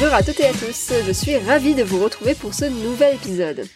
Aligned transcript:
Bonjour 0.00 0.14
à 0.14 0.22
toutes 0.22 0.38
et 0.38 0.46
à 0.46 0.52
tous, 0.52 0.92
je 1.08 1.12
suis 1.12 1.36
ravie 1.38 1.74
de 1.74 1.82
vous 1.82 2.00
retrouver 2.00 2.36
pour 2.36 2.54
ce 2.54 2.66
nouvel 2.66 3.16
épisode. 3.16 3.66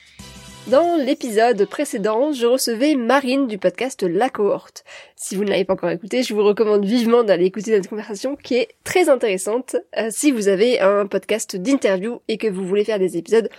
Dans 0.69 0.97
l'épisode 0.97 1.65
précédent, 1.65 2.33
je 2.33 2.47
recevais 2.47 2.95
Marine 2.95 3.49
du 3.49 3.59
podcast 3.59 4.05
La 4.05 4.31
Cohorte. 4.31 4.85
Si 5.17 5.35
vous 5.35 5.43
ne 5.43 5.51
l'avez 5.51 5.65
pas 5.65 5.73
encore 5.73 5.91
écouté, 5.91 6.23
je 6.23 6.33
vous 6.33 6.45
recommande 6.45 6.85
vivement 6.85 7.25
d'aller 7.25 7.47
écouter 7.47 7.73
cette 7.73 7.89
conversation 7.89 8.37
qui 8.37 8.55
est 8.55 8.69
très 8.85 9.09
intéressante 9.09 9.75
euh, 9.99 10.11
si 10.13 10.31
vous 10.31 10.47
avez 10.47 10.79
un 10.79 11.07
podcast 11.07 11.57
d'interview 11.57 12.21
et 12.29 12.39
que 12.39 12.47
vous 12.47 12.65
voulez 12.65 12.85
faire 12.85 13.01
des 13.01 13.17
épisodes 13.17 13.51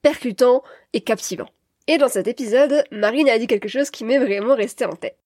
percutants 0.00 0.62
et 0.92 1.00
captivants. 1.00 1.50
Et 1.88 1.98
dans 1.98 2.08
cet 2.08 2.28
épisode, 2.28 2.84
Marine 2.92 3.28
a 3.28 3.40
dit 3.40 3.48
quelque 3.48 3.66
chose 3.66 3.90
qui 3.90 4.04
m'est 4.04 4.20
vraiment 4.20 4.54
resté 4.54 4.84
en 4.84 4.94
tête. 4.94 5.16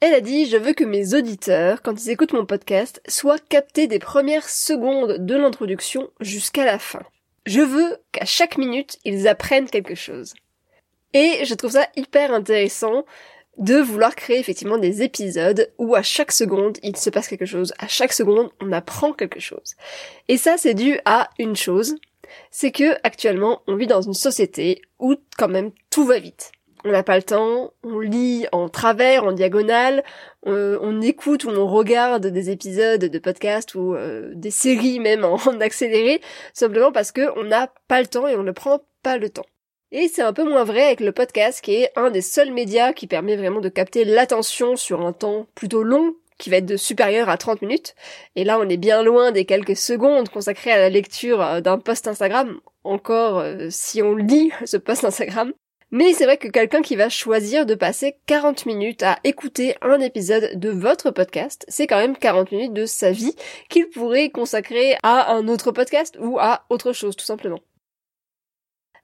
Elle 0.00 0.12
a 0.12 0.20
dit 0.20 0.46
Je 0.46 0.58
veux 0.58 0.74
que 0.74 0.84
mes 0.84 1.14
auditeurs, 1.14 1.80
quand 1.82 2.04
ils 2.04 2.10
écoutent 2.10 2.34
mon 2.34 2.44
podcast, 2.44 3.00
soient 3.08 3.38
captés 3.38 3.86
des 3.86 3.98
premières 3.98 4.48
secondes 4.48 5.24
de 5.24 5.34
l'introduction 5.34 6.10
jusqu'à 6.20 6.66
la 6.66 6.78
fin. 6.78 7.02
Je 7.46 7.60
veux 7.62 7.96
qu'à 8.12 8.26
chaque 8.26 8.58
minute, 8.58 8.98
ils 9.04 9.26
apprennent 9.26 9.70
quelque 9.70 9.94
chose. 9.94 10.34
Et 11.14 11.44
je 11.44 11.54
trouve 11.54 11.72
ça 11.72 11.88
hyper 11.96 12.34
intéressant 12.34 13.06
de 13.56 13.76
vouloir 13.76 14.14
créer 14.14 14.38
effectivement 14.38 14.76
des 14.76 15.02
épisodes 15.02 15.72
où 15.78 15.94
à 15.94 16.02
chaque 16.02 16.32
seconde 16.32 16.76
il 16.82 16.94
se 16.96 17.08
passe 17.08 17.28
quelque 17.28 17.46
chose, 17.46 17.72
à 17.78 17.88
chaque 17.88 18.12
seconde 18.12 18.50
on 18.60 18.72
apprend 18.72 19.14
quelque 19.14 19.40
chose. 19.40 19.76
Et 20.28 20.36
ça 20.36 20.58
c'est 20.58 20.74
dû 20.74 20.98
à 21.06 21.30
une 21.38 21.56
chose, 21.56 21.96
c'est 22.50 22.70
que 22.70 22.98
actuellement 23.02 23.62
on 23.66 23.76
vit 23.76 23.86
dans 23.86 24.02
une 24.02 24.12
société 24.12 24.82
où 24.98 25.16
quand 25.38 25.48
même 25.48 25.70
tout 25.88 26.04
va 26.04 26.18
vite 26.18 26.52
on 26.86 26.92
n'a 26.92 27.02
pas 27.02 27.16
le 27.16 27.22
temps, 27.22 27.72
on 27.82 27.98
lit 27.98 28.46
en 28.52 28.68
travers, 28.68 29.24
en 29.24 29.32
diagonale, 29.32 30.04
on, 30.44 31.00
écoute 31.00 31.44
ou 31.44 31.50
on 31.50 31.66
regarde 31.66 32.26
des 32.28 32.50
épisodes 32.50 33.04
de 33.04 33.18
podcasts 33.18 33.74
ou 33.74 33.94
euh, 33.94 34.30
des 34.34 34.52
séries 34.52 35.00
même 35.00 35.24
en, 35.24 35.36
accéléré, 35.60 36.20
simplement 36.54 36.92
parce 36.92 37.10
que 37.10 37.36
on 37.38 37.44
n'a 37.44 37.72
pas 37.88 38.00
le 38.00 38.06
temps 38.06 38.28
et 38.28 38.36
on 38.36 38.44
ne 38.44 38.52
prend 38.52 38.80
pas 39.02 39.18
le 39.18 39.28
temps. 39.28 39.46
Et 39.90 40.08
c'est 40.08 40.22
un 40.22 40.32
peu 40.32 40.44
moins 40.44 40.64
vrai 40.64 40.82
avec 40.82 41.00
le 41.00 41.12
podcast 41.12 41.60
qui 41.60 41.74
est 41.74 41.90
un 41.96 42.10
des 42.10 42.20
seuls 42.20 42.52
médias 42.52 42.92
qui 42.92 43.06
permet 43.06 43.36
vraiment 43.36 43.60
de 43.60 43.68
capter 43.68 44.04
l'attention 44.04 44.76
sur 44.76 45.04
un 45.04 45.12
temps 45.12 45.46
plutôt 45.54 45.82
long 45.82 46.14
qui 46.38 46.50
va 46.50 46.58
être 46.58 46.66
de 46.66 46.76
supérieur 46.76 47.28
à 47.28 47.38
30 47.38 47.62
minutes. 47.62 47.94
Et 48.36 48.44
là, 48.44 48.58
on 48.60 48.68
est 48.68 48.76
bien 48.76 49.02
loin 49.02 49.32
des 49.32 49.44
quelques 49.44 49.76
secondes 49.76 50.28
consacrées 50.28 50.72
à 50.72 50.78
la 50.78 50.90
lecture 50.90 51.40
euh, 51.40 51.60
d'un 51.60 51.78
post 51.78 52.06
Instagram, 52.06 52.60
encore 52.84 53.38
euh, 53.38 53.68
si 53.70 54.02
on 54.02 54.14
lit 54.14 54.52
ce 54.64 54.76
post 54.76 55.04
Instagram. 55.04 55.52
Mais 55.92 56.12
c'est 56.12 56.24
vrai 56.24 56.36
que 56.36 56.48
quelqu'un 56.48 56.82
qui 56.82 56.96
va 56.96 57.08
choisir 57.08 57.64
de 57.64 57.74
passer 57.74 58.16
40 58.26 58.66
minutes 58.66 59.04
à 59.04 59.18
écouter 59.22 59.76
un 59.82 60.00
épisode 60.00 60.58
de 60.58 60.70
votre 60.70 61.12
podcast, 61.12 61.64
c'est 61.68 61.86
quand 61.86 61.98
même 61.98 62.16
40 62.16 62.50
minutes 62.50 62.72
de 62.72 62.86
sa 62.86 63.12
vie 63.12 63.36
qu'il 63.68 63.88
pourrait 63.88 64.30
consacrer 64.30 64.96
à 65.04 65.32
un 65.32 65.46
autre 65.46 65.70
podcast 65.70 66.16
ou 66.20 66.38
à 66.40 66.64
autre 66.70 66.92
chose 66.92 67.14
tout 67.14 67.24
simplement. 67.24 67.60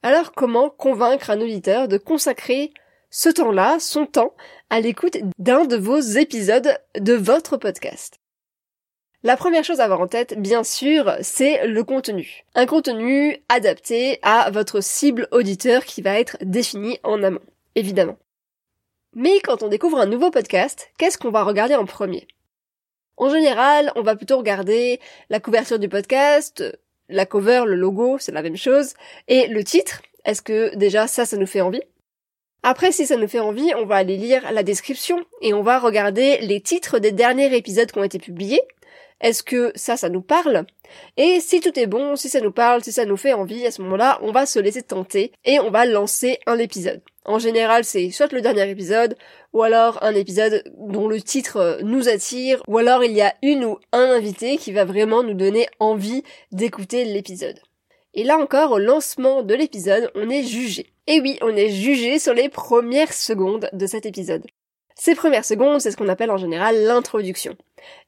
Alors 0.03 0.33
comment 0.33 0.71
convaincre 0.71 1.31
un 1.31 1.41
auditeur 1.41 1.87
de 1.87 1.99
consacrer 1.99 2.73
ce 3.11 3.29
temps-là, 3.29 3.79
son 3.79 4.07
temps, 4.07 4.35
à 4.69 4.81
l'écoute 4.81 5.19
d'un 5.39 5.65
de 5.67 5.77
vos 5.77 6.01
épisodes 6.01 6.77
de 6.99 7.13
votre 7.13 7.59
podcast? 7.59 8.22
La 9.25 9.37
première 9.37 9.65
chose 9.65 9.79
à 9.81 9.85
avoir 9.85 10.01
en 10.01 10.09
tête, 10.09 10.41
bien 10.41 10.65
sûr, 10.65 11.15
c'est 11.21 11.67
le 11.67 11.85
contenu. 11.85 12.45
Un 12.55 12.67
contenu 12.67 13.37
adapté 13.49 14.19
à 14.23 14.51
votre 14.51 14.83
cible 14.83 15.29
auditeur 15.31 15.85
qui 15.85 16.03
va 16.03 16.19
être 16.19 16.37
défini 16.41 16.99
en 17.05 17.23
amont, 17.23 17.41
évidemment. 17.77 18.17
Mais 19.15 19.41
quand 19.41 19.63
on 19.63 19.69
découvre 19.69 19.99
un 19.99 20.07
nouveau 20.07 20.31
podcast, 20.31 20.91
qu'est-ce 20.99 21.19
qu'on 21.19 21.31
va 21.31 21.45
regarder 21.45 21.77
en 21.77 21.85
premier? 21.85 22.27
En 23.17 23.29
général, 23.29 23.93
on 23.95 24.03
va 24.03 24.17
plutôt 24.17 24.39
regarder 24.39 24.99
la 25.31 25.39
couverture 25.39 25.79
du 25.79 25.89
podcast, 25.89 26.65
la 27.09 27.27
cover, 27.27 27.63
le 27.67 27.77
logo, 27.77 28.17
c'est 28.19 28.33
la 28.33 28.43
même 28.43 28.57
chose, 28.57 28.95
et 29.29 29.47
le 29.47 29.63
titre. 29.63 30.03
Est-ce 30.25 30.43
que 30.43 30.75
déjà 30.75 31.07
ça, 31.07 31.27
ça 31.27 31.37
nous 31.37 31.47
fait 31.47 31.61
envie? 31.61 31.83
Après, 32.65 32.91
si 32.91 33.07
ça 33.07 33.17
nous 33.17 33.29
fait 33.29 33.41
envie, 33.41 33.73
on 33.77 33.87
va 33.87 33.97
aller 33.97 34.17
lire 34.17 34.51
la 34.53 34.63
description 34.63 35.25
et 35.41 35.53
on 35.53 35.63
va 35.63 35.79
regarder 35.79 36.39
les 36.39 36.61
titres 36.61 36.99
des 36.99 37.13
derniers 37.13 37.55
épisodes 37.57 37.91
qui 37.91 37.99
ont 37.99 38.05
été 38.05 38.19
publiés 38.19 38.63
est-ce 39.23 39.43
que 39.43 39.73
ça, 39.77 39.97
ça 39.97 40.09
nous 40.09 40.21
parle? 40.21 40.67
Et 41.17 41.41
si 41.41 41.61
tout 41.61 41.79
est 41.79 41.87
bon, 41.87 42.17
si 42.17 42.29
ça 42.29 42.41
nous 42.41 42.53
parle, 42.53 42.83
si 42.83 42.93
ça 42.93 43.05
nous 43.05 43.17
fait 43.17 43.33
envie, 43.33 43.65
à 43.65 43.71
ce 43.71 43.81
moment-là, 43.83 44.19
on 44.23 44.33
va 44.33 44.47
se 44.47 44.59
laisser 44.59 44.83
tenter 44.83 45.33
et 45.45 45.61
on 45.61 45.71
va 45.71 45.87
lancer 45.87 46.39
un 46.47 46.59
épisode. 46.59 47.01
En 47.25 47.39
général, 47.39 47.85
c'est 47.85 48.11
soit 48.11 48.33
le 48.33 48.41
dernier 48.41 48.69
épisode, 48.69 49.17
ou 49.53 49.63
alors 49.63 50.03
un 50.03 50.15
épisode 50.15 50.65
dont 50.77 51.07
le 51.07 51.21
titre 51.21 51.57
euh, 51.59 51.83
nous 51.83 52.09
attire, 52.09 52.61
ou 52.67 52.79
alors 52.79 53.05
il 53.05 53.13
y 53.13 53.23
a 53.23 53.33
une 53.43 53.65
ou 53.65 53.79
un 53.93 54.11
invité 54.11 54.57
qui 54.57 54.73
va 54.73 54.85
vraiment 54.85 55.23
nous 55.23 55.35
donner 55.35 55.69
envie 55.79 56.25
d'écouter 56.51 57.05
l'épisode. 57.05 57.61
Et 58.15 58.25
là 58.25 58.39
encore, 58.39 58.73
au 58.73 58.79
lancement 58.79 59.43
de 59.43 59.55
l'épisode, 59.55 60.11
on 60.17 60.29
est 60.29 60.43
jugé. 60.43 60.93
Et 61.07 61.21
oui, 61.21 61.39
on 61.43 61.57
est 61.57 61.71
jugé 61.71 62.19
sur 62.19 62.35
les 62.35 62.49
premières 62.49 63.13
secondes 63.13 63.71
de 63.73 63.87
cet 63.87 64.05
épisode. 64.05 64.45
Ces 65.05 65.17
premières 65.17 65.45
secondes, 65.45 65.81
c'est 65.81 65.91
ce 65.91 65.97
qu'on 65.97 66.09
appelle 66.09 66.31
en 66.31 66.37
général 66.37 66.85
l'introduction. 66.85 67.57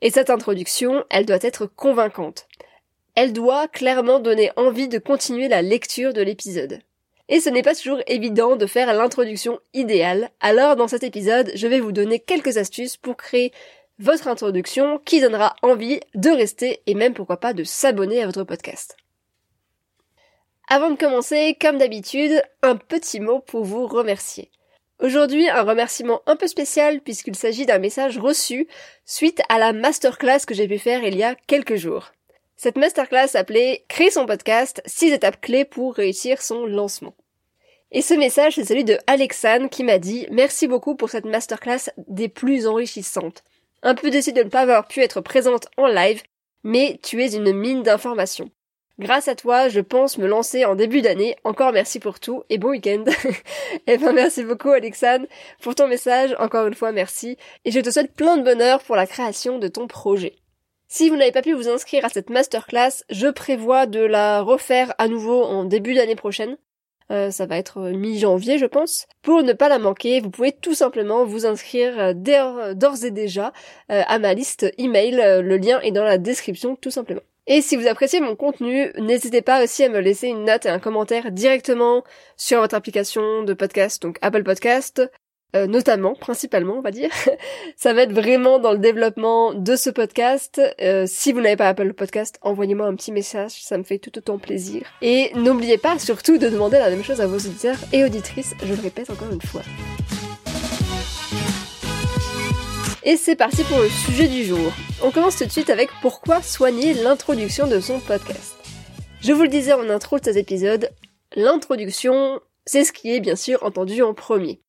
Et 0.01 0.13
cette 0.13 0.31
introduction, 0.31 1.03
elle 1.11 1.27
doit 1.27 1.43
être 1.43 1.67
convaincante. 1.67 2.47
Elle 3.17 3.33
doit 3.33 3.67
clairement 3.67 4.21
donner 4.21 4.53
envie 4.55 4.87
de 4.87 5.01
continuer 5.01 5.49
la 5.49 5.61
lecture 5.61 6.13
de 6.13 6.23
l'épisode. 6.23 6.79
Et 7.29 7.41
ce 7.41 7.51
n'est 7.51 7.65
pas 7.65 7.75
toujours 7.75 7.99
évident 8.07 8.55
de 8.55 8.67
faire 8.67 8.95
l'introduction 8.95 9.59
idéale, 9.73 10.31
alors 10.39 10.77
dans 10.77 10.87
cet 10.87 11.03
épisode, 11.03 11.51
je 11.57 11.67
vais 11.67 11.81
vous 11.81 11.91
donner 11.91 12.21
quelques 12.21 12.59
astuces 12.59 12.97
pour 12.97 13.17
créer 13.17 13.53
votre 13.99 14.29
introduction 14.29 15.01
qui 15.05 15.21
donnera 15.21 15.57
envie 15.63 15.99
de 16.15 16.31
rester 16.31 16.81
et 16.87 16.95
même 16.95 17.15
pourquoi 17.15 17.39
pas 17.39 17.55
de 17.55 17.65
s'abonner 17.65 18.23
à 18.23 18.27
votre 18.27 18.45
podcast. 18.45 18.97
Avant 20.69 20.91
de 20.93 20.97
commencer, 20.97 21.57
comme 21.61 21.79
d'habitude, 21.79 22.41
un 22.63 22.77
petit 22.77 23.19
mot 23.19 23.41
pour 23.41 23.65
vous 23.65 23.89
remercier. 23.89 24.53
Aujourd'hui, 25.05 25.51
un 25.51 25.65
remerciement 25.65 26.23
un 26.25 26.35
peu 26.35 26.47
spécial 26.47 27.03
puisqu'il 27.03 27.37
s'agit 27.37 27.67
d'un 27.67 27.79
message 27.79 28.17
reçu 28.17 28.67
suite 29.05 29.43
à 29.51 29.59
la 29.59 29.75
masterclass 29.75 30.47
que 30.47 30.55
j'ai 30.55 30.67
pu 30.67 30.79
faire 30.79 31.05
il 31.05 31.15
y 31.15 31.23
a 31.23 31.35
quelques 31.35 31.77
jours. 31.77 32.13
Cette 32.57 32.79
masterclass 32.79 33.29
s'appelait 33.29 33.85
Créer 33.89 34.11
son 34.11 34.25
podcast, 34.25 34.81
6 34.87 35.13
étapes 35.13 35.43
clés 35.43 35.67
pour 35.67 35.93
réussir 35.93 36.41
son 36.41 36.65
lancement. 36.65 37.15
Et 37.93 38.01
ce 38.01 38.15
message, 38.15 38.55
c'est 38.55 38.65
celui 38.65 38.85
de 38.85 38.97
Alexane 39.07 39.69
qui 39.69 39.85
m'a 39.85 39.99
dit 39.99 40.27
merci 40.31 40.69
beaucoup 40.69 40.97
pour 40.97 41.11
cette 41.11 41.27
masterclass 41.27 41.91
des 42.09 42.31
plus 42.31 42.67
enrichissantes. 42.67 43.45
Un 43.83 43.95
peu 43.95 44.09
déçu 44.09 44.33
de 44.33 44.43
ne 44.43 44.49
pas 44.49 44.63
avoir 44.63 44.89
pu 44.89 45.01
être 45.01 45.21
présente 45.21 45.69
en 45.77 45.87
live, 45.87 46.23
mais 46.63 46.99
tu 47.03 47.23
es 47.23 47.35
une 47.35 47.53
mine 47.53 47.83
d'informations. 47.83 48.51
Grâce 49.01 49.27
à 49.27 49.35
toi, 49.35 49.69
je 49.69 49.81
pense 49.81 50.19
me 50.19 50.27
lancer 50.29 50.65
en 50.65 50.77
début 50.77 51.03
d'année. 51.03 51.37
Encore 51.43 51.73
merci 51.73 51.99
pour 51.99 52.21
tout 52.21 52.45
et 52.49 52.59
bon 52.59 52.71
week-end. 52.71 53.05
eh 53.89 53.99
ben, 53.99 54.13
merci 54.13 54.45
beaucoup, 54.45 54.71
Alexandre, 54.71 55.27
pour 55.61 55.75
ton 55.75 55.89
message. 55.89 56.37
Encore 56.39 56.69
une 56.69 56.75
fois, 56.75 56.93
merci. 56.93 57.37
Et 57.65 57.73
je 57.73 57.81
te 57.81 57.91
souhaite 57.91 58.15
plein 58.15 58.37
de 58.37 58.45
bonheur 58.45 58.81
pour 58.85 58.95
la 58.95 59.09
création 59.09 59.59
de 59.59 59.67
ton 59.67 59.89
projet. 59.89 60.37
Si 60.87 61.09
vous 61.09 61.17
n'avez 61.17 61.33
pas 61.33 61.43
pu 61.43 61.55
vous 61.55 61.69
inscrire 61.69 62.05
à 62.05 62.09
cette 62.09 62.31
masterclass, 62.31 63.03
je 63.11 63.27
prévois 63.27 63.87
de 63.87 63.99
la 63.99 64.43
refaire 64.43 64.95
à 64.99 65.09
nouveau 65.09 65.43
en 65.43 65.65
début 65.65 65.95
d'année 65.95 66.15
prochaine. 66.15 66.57
Euh, 67.11 67.33
ça 67.33 67.47
va 67.47 67.59
être 67.59 67.81
mi-janvier, 67.91 68.59
je 68.59 68.67
pense. 68.67 69.09
Pour 69.23 69.43
ne 69.43 69.53
pas 69.53 69.69
la 69.69 69.81
manquer, 69.81 70.21
vous 70.21 70.31
pouvez 70.31 70.53
tout 70.53 70.75
simplement 70.75 71.25
vous 71.25 71.47
inscrire 71.47 71.99
euh, 71.99 72.13
d'ores 72.15 73.05
et 73.05 73.11
déjà 73.11 73.53
euh, 73.91 74.03
à 74.07 74.21
ma 74.21 74.35
liste 74.35 74.73
email. 74.79 75.17
Le 75.17 75.57
lien 75.57 75.81
est 75.81 75.91
dans 75.91 76.05
la 76.05 76.17
description, 76.17 76.77
tout 76.77 76.93
simplement. 76.93 77.23
Et 77.47 77.61
si 77.61 77.77
vous 77.77 77.87
appréciez 77.87 78.21
mon 78.21 78.37
contenu, 78.37 78.91
n'hésitez 78.99 79.43
pas 79.43 79.63
aussi 79.63 79.85
à 79.85 79.89
me 79.89 80.01
laisser 80.01 80.29
une 80.29 80.45
note 80.45 80.65
et 80.65 80.71
un 80.71 80.79
commentaire 80.79 81.31
directement 81.31 82.03
sur 82.37 82.61
votre 82.61 82.75
application 82.75 83.43
de 83.43 83.53
podcast, 83.53 84.01
donc 84.01 84.17
Apple 84.23 84.45
Podcast, 84.45 85.03
euh, 85.55 85.67
notamment, 85.67 86.15
principalement, 86.15 86.75
on 86.79 86.81
va 86.81 86.91
dire. 86.91 87.11
ça 87.77 87.93
va 87.93 88.03
être 88.03 88.13
vraiment 88.13 88.59
dans 88.59 88.73
le 88.73 88.79
développement 88.79 89.55
de 89.55 89.77
ce 89.77 89.91
podcast. 89.91 90.61
Euh, 90.81 91.05
si 91.07 91.33
vous 91.33 91.41
n'avez 91.41 91.57
pas 91.57 91.69
Apple 91.69 91.93
Podcast, 91.93 92.39
envoyez-moi 92.43 92.87
un 92.87 92.95
petit 92.97 93.13
message, 93.13 93.53
ça 93.63 93.79
me 93.79 93.85
fait 93.85 93.99
tout 93.99 94.17
autant 94.19 94.39
plaisir. 94.39 94.83
Et 95.01 95.31
n'oubliez 95.35 95.79
pas 95.79 95.99
surtout 95.99 96.39
de 96.39 96.49
demander 96.49 96.79
la 96.79 96.91
même 96.91 97.05
chose 97.05 97.21
à 97.21 97.27
vos 97.27 97.37
auditeurs 97.37 97.79
et 97.93 98.05
auditrices, 98.05 98.55
je 98.65 98.75
le 98.75 98.83
répète 98.83 99.11
encore 99.11 99.31
une 99.31 99.43
fois. 99.43 99.63
Et 103.07 103.19
c'est 103.19 103.37
parti 103.37 103.65
pour 103.65 103.81
le 103.81 103.91
sujet 103.91 104.29
du 104.29 104.45
jour. 104.45 104.73
On 105.03 105.11
commence 105.11 105.37
tout 105.37 105.45
de 105.45 105.51
suite 105.51 105.69
avec 105.69 105.91
pourquoi 106.01 106.41
soigner 106.41 106.95
l'introduction 106.95 107.67
de 107.67 107.79
son 107.79 108.01
podcast. 108.01 108.55
Je 109.21 109.33
vous 109.33 109.43
le 109.43 109.49
disais 109.49 109.75
en 109.75 109.91
intro 109.91 110.19
de 110.19 110.25
cet 110.25 110.37
épisode, 110.39 110.89
l'introduction, 111.37 112.41
c'est 112.65 112.83
ce 112.83 112.93
qui 112.93 113.15
est 113.15 113.21
bien 113.21 113.37
sûr 113.37 113.63
entendu 113.63 114.01
en 114.03 114.15
premier. 114.15 114.64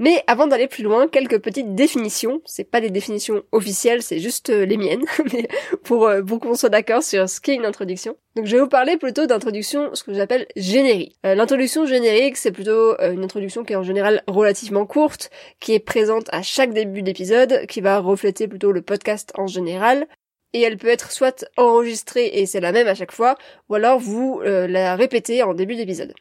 Mais 0.00 0.22
avant 0.28 0.46
d'aller 0.46 0.68
plus 0.68 0.84
loin, 0.84 1.08
quelques 1.08 1.40
petites 1.40 1.74
définitions. 1.74 2.40
C'est 2.44 2.70
pas 2.70 2.80
des 2.80 2.90
définitions 2.90 3.42
officielles, 3.50 4.02
c'est 4.02 4.20
juste 4.20 4.50
euh, 4.50 4.64
les 4.64 4.76
miennes, 4.76 5.04
mais 5.32 5.48
pour, 5.82 6.06
euh, 6.06 6.22
pour 6.22 6.38
qu'on 6.38 6.54
soit 6.54 6.68
d'accord 6.68 7.02
sur 7.02 7.28
ce 7.28 7.40
qu'est 7.40 7.56
une 7.56 7.66
introduction. 7.66 8.16
Donc 8.36 8.46
je 8.46 8.56
vais 8.56 8.62
vous 8.62 8.68
parler 8.68 8.96
plutôt 8.96 9.26
d'introduction, 9.26 9.92
ce 9.94 10.04
que 10.04 10.14
j'appelle 10.14 10.46
générique. 10.54 11.16
Euh, 11.26 11.34
l'introduction 11.34 11.84
générique, 11.84 12.36
c'est 12.36 12.52
plutôt 12.52 12.96
une 13.00 13.24
introduction 13.24 13.64
qui 13.64 13.72
est 13.72 13.76
en 13.76 13.82
général 13.82 14.22
relativement 14.28 14.86
courte, 14.86 15.30
qui 15.58 15.74
est 15.74 15.80
présente 15.80 16.28
à 16.30 16.42
chaque 16.42 16.72
début 16.72 17.02
d'épisode, 17.02 17.66
qui 17.66 17.80
va 17.80 17.98
refléter 17.98 18.46
plutôt 18.46 18.70
le 18.70 18.82
podcast 18.82 19.32
en 19.36 19.48
général, 19.48 20.06
et 20.52 20.62
elle 20.62 20.78
peut 20.78 20.88
être 20.88 21.10
soit 21.10 21.44
enregistrée 21.56 22.26
et 22.26 22.46
c'est 22.46 22.60
la 22.60 22.72
même 22.72 22.86
à 22.86 22.94
chaque 22.94 23.12
fois, 23.12 23.36
ou 23.68 23.74
alors 23.74 23.98
vous 23.98 24.40
la 24.44 24.96
répétez 24.96 25.42
en 25.42 25.52
début 25.52 25.76
d'épisode. 25.76 26.14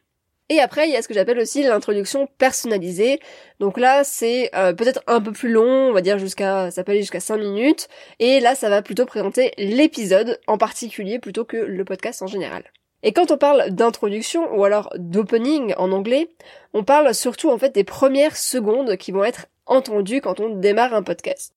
Et 0.49 0.59
après, 0.59 0.87
il 0.87 0.93
y 0.93 0.95
a 0.95 1.01
ce 1.01 1.09
que 1.09 1.13
j'appelle 1.13 1.39
aussi 1.39 1.61
l'introduction 1.61 2.27
personnalisée. 2.37 3.19
Donc 3.59 3.77
là, 3.77 4.03
c'est 4.05 4.49
euh, 4.55 4.73
peut-être 4.73 5.03
un 5.05 5.19
peu 5.19 5.33
plus 5.33 5.51
long, 5.51 5.89
on 5.89 5.91
va 5.91 6.01
dire 6.01 6.19
jusqu'à, 6.19 6.71
ça 6.71 6.83
peut 6.85 6.93
aller 6.93 7.01
jusqu'à 7.01 7.19
5 7.19 7.37
minutes. 7.37 7.89
Et 8.19 8.39
là, 8.39 8.55
ça 8.55 8.69
va 8.69 8.81
plutôt 8.81 9.05
présenter 9.05 9.53
l'épisode 9.57 10.39
en 10.47 10.57
particulier 10.57 11.19
plutôt 11.19 11.43
que 11.43 11.57
le 11.57 11.83
podcast 11.83 12.21
en 12.21 12.27
général. 12.27 12.63
Et 13.03 13.11
quand 13.11 13.29
on 13.31 13.37
parle 13.37 13.71
d'introduction 13.71 14.57
ou 14.57 14.63
alors 14.63 14.89
d'opening 14.97 15.73
en 15.77 15.91
anglais, 15.91 16.29
on 16.73 16.83
parle 16.83 17.13
surtout 17.13 17.49
en 17.49 17.57
fait 17.57 17.75
des 17.75 17.83
premières 17.83 18.37
secondes 18.37 18.95
qui 18.95 19.11
vont 19.11 19.23
être 19.23 19.47
entendues 19.65 20.21
quand 20.21 20.39
on 20.39 20.49
démarre 20.49 20.93
un 20.93 21.03
podcast. 21.03 21.53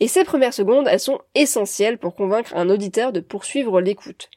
Et 0.00 0.08
ces 0.08 0.24
premières 0.24 0.52
secondes, 0.52 0.88
elles 0.88 1.00
sont 1.00 1.20
essentielles 1.34 1.98
pour 1.98 2.16
convaincre 2.16 2.54
un 2.56 2.68
auditeur 2.68 3.12
de 3.12 3.20
poursuivre 3.20 3.80
l'écoute. 3.80 4.28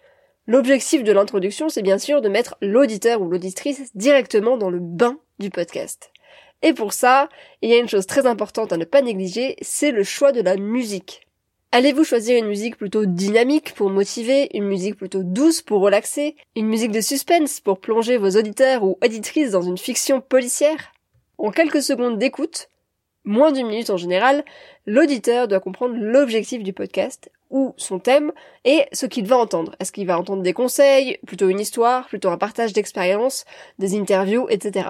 L'objectif 0.50 1.04
de 1.04 1.12
l'introduction, 1.12 1.68
c'est 1.68 1.82
bien 1.82 1.98
sûr 1.98 2.22
de 2.22 2.30
mettre 2.30 2.56
l'auditeur 2.62 3.22
ou 3.22 3.30
l'auditrice 3.30 3.92
directement 3.96 4.56
dans 4.56 4.70
le 4.70 4.80
bain 4.80 5.20
du 5.40 5.50
podcast. 5.50 6.10
Et 6.62 6.74
pour 6.74 6.94
ça, 6.94 7.28
il 7.62 7.70
y 7.70 7.74
a 7.74 7.80
une 7.80 7.90
chose 7.90 8.08
très 8.08 8.26
importante 8.26 8.72
à 8.72 8.78
ne 8.78 8.86
pas 8.86 9.02
négliger, 9.02 9.58
c'est 9.62 9.92
le 9.92 10.04
choix 10.04 10.32
de 10.32 10.42
la 10.42 10.56
musique. 10.56 11.28
Allez-vous 11.74 12.06
choisir 12.06 12.38
une 12.38 12.48
musique 12.48 12.78
plutôt 12.78 13.06
dynamique 13.06 13.74
pour 13.76 13.90
motiver, 13.90 14.50
une 14.54 14.64
musique 14.64 14.96
plutôt 14.96 15.22
douce 15.22 15.62
pour 15.62 15.82
relaxer, 15.82 16.38
une 16.56 16.68
musique 16.68 16.92
de 16.92 17.02
suspense 17.02 17.60
pour 17.60 17.80
plonger 17.80 18.16
vos 18.16 18.38
auditeurs 18.38 18.84
ou 18.84 18.98
auditrices 19.04 19.52
dans 19.52 19.62
une 19.62 19.78
fiction 19.78 20.22
policière? 20.22 20.94
En 21.38 21.52
quelques 21.52 21.84
secondes 21.84 22.18
d'écoute, 22.18 22.70
moins 23.26 23.52
d'une 23.52 23.68
minute 23.68 23.90
en 23.90 23.98
général, 23.98 24.46
l'auditeur 24.86 25.50
doit 25.50 25.60
comprendre 25.60 25.96
l'objectif 25.98 26.64
du 26.64 26.72
podcast 26.72 27.30
ou 27.50 27.74
son 27.78 28.00
thème 28.00 28.32
et 28.66 28.86
ce 28.94 29.06
qu'il 29.06 29.28
va 29.28 29.38
entendre. 29.38 29.76
Est-ce 29.80 29.92
qu'il 29.92 30.08
va 30.08 30.20
entendre 30.20 30.44
des 30.44 30.54
conseils, 30.54 31.18
plutôt 31.26 31.50
une 31.50 31.60
histoire, 31.60 32.08
plutôt 32.08 32.30
un 32.30 32.38
partage 32.38 32.74
d'expériences, 32.74 33.46
des 33.80 33.98
interviews, 33.98 34.48
etc. 34.50 34.90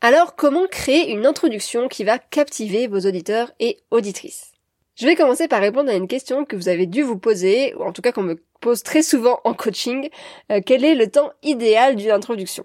Alors 0.00 0.36
comment 0.36 0.66
créer 0.66 1.10
une 1.10 1.26
introduction 1.26 1.88
qui 1.88 2.04
va 2.04 2.18
captiver 2.18 2.86
vos 2.86 3.00
auditeurs 3.00 3.52
et 3.60 3.78
auditrices? 3.90 4.52
Je 4.94 5.06
vais 5.06 5.14
commencer 5.14 5.46
par 5.46 5.60
répondre 5.60 5.90
à 5.90 5.94
une 5.94 6.08
question 6.08 6.44
que 6.44 6.56
vous 6.56 6.68
avez 6.68 6.86
dû 6.86 7.02
vous 7.02 7.18
poser, 7.18 7.74
ou 7.74 7.82
en 7.82 7.92
tout 7.92 8.00
cas 8.00 8.12
qu'on 8.12 8.22
me 8.22 8.42
pose 8.60 8.82
très 8.82 9.02
souvent 9.02 9.40
en 9.44 9.52
coaching. 9.52 10.08
Euh, 10.50 10.60
quel 10.64 10.84
est 10.84 10.94
le 10.94 11.10
temps 11.10 11.32
idéal 11.42 11.96
d'une 11.96 12.10
introduction? 12.10 12.62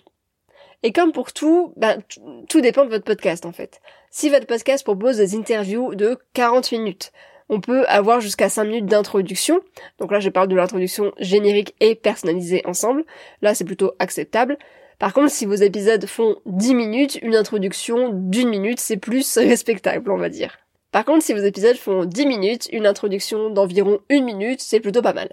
Et 0.84 0.94
comme 0.94 1.12
pour 1.12 1.34
tout, 1.34 1.74
ben, 1.76 2.02
tout 2.50 2.62
dépend 2.62 2.86
de 2.86 2.90
votre 2.90 3.04
podcast 3.04 3.46
en 3.46 3.52
fait. 3.52 3.82
Si 4.10 4.30
votre 4.30 4.48
podcast 4.48 4.84
propose 4.84 5.18
des 5.18 5.36
interviews 5.36 5.94
de 5.94 6.18
40 6.34 6.72
minutes, 6.72 7.12
on 7.52 7.60
peut 7.60 7.86
avoir 7.88 8.22
jusqu'à 8.22 8.50
5 8.50 8.64
minutes 8.64 8.86
d'introduction. 8.86 9.60
Donc 10.00 10.12
là, 10.12 10.22
je 10.22 10.30
parle 10.30 10.48
de 10.48 10.56
l'introduction 10.56 11.12
générique 11.20 11.76
et 11.82 11.96
personnalisée 11.96 12.64
ensemble. 12.66 13.04
Là, 13.42 13.54
c'est 13.54 13.66
plutôt 13.66 13.92
acceptable. 14.00 14.58
Par 14.98 15.14
contre, 15.14 15.32
si 15.32 15.46
vos 15.46 15.54
épisodes 15.54 16.06
font 16.06 16.38
10 16.46 16.74
minutes, 16.74 17.20
une 17.22 17.36
introduction 17.36 18.10
d'une 18.14 18.50
minute, 18.50 18.80
c'est 18.80 18.98
plus 18.98 19.38
respectable, 19.38 20.10
on 20.10 20.18
va 20.18 20.30
dire. 20.30 20.60
Par 20.94 21.04
contre, 21.04 21.24
si 21.24 21.34
vos 21.34 21.40
épisodes 21.40 21.76
font 21.76 22.06
10 22.06 22.26
minutes, 22.26 22.70
une 22.72 22.86
introduction 22.86 23.50
d'environ 23.50 24.00
une 24.10 24.24
minute, 24.24 24.62
c'est 24.62 24.80
plutôt 24.80 25.02
pas 25.02 25.14
mal. 25.14 25.30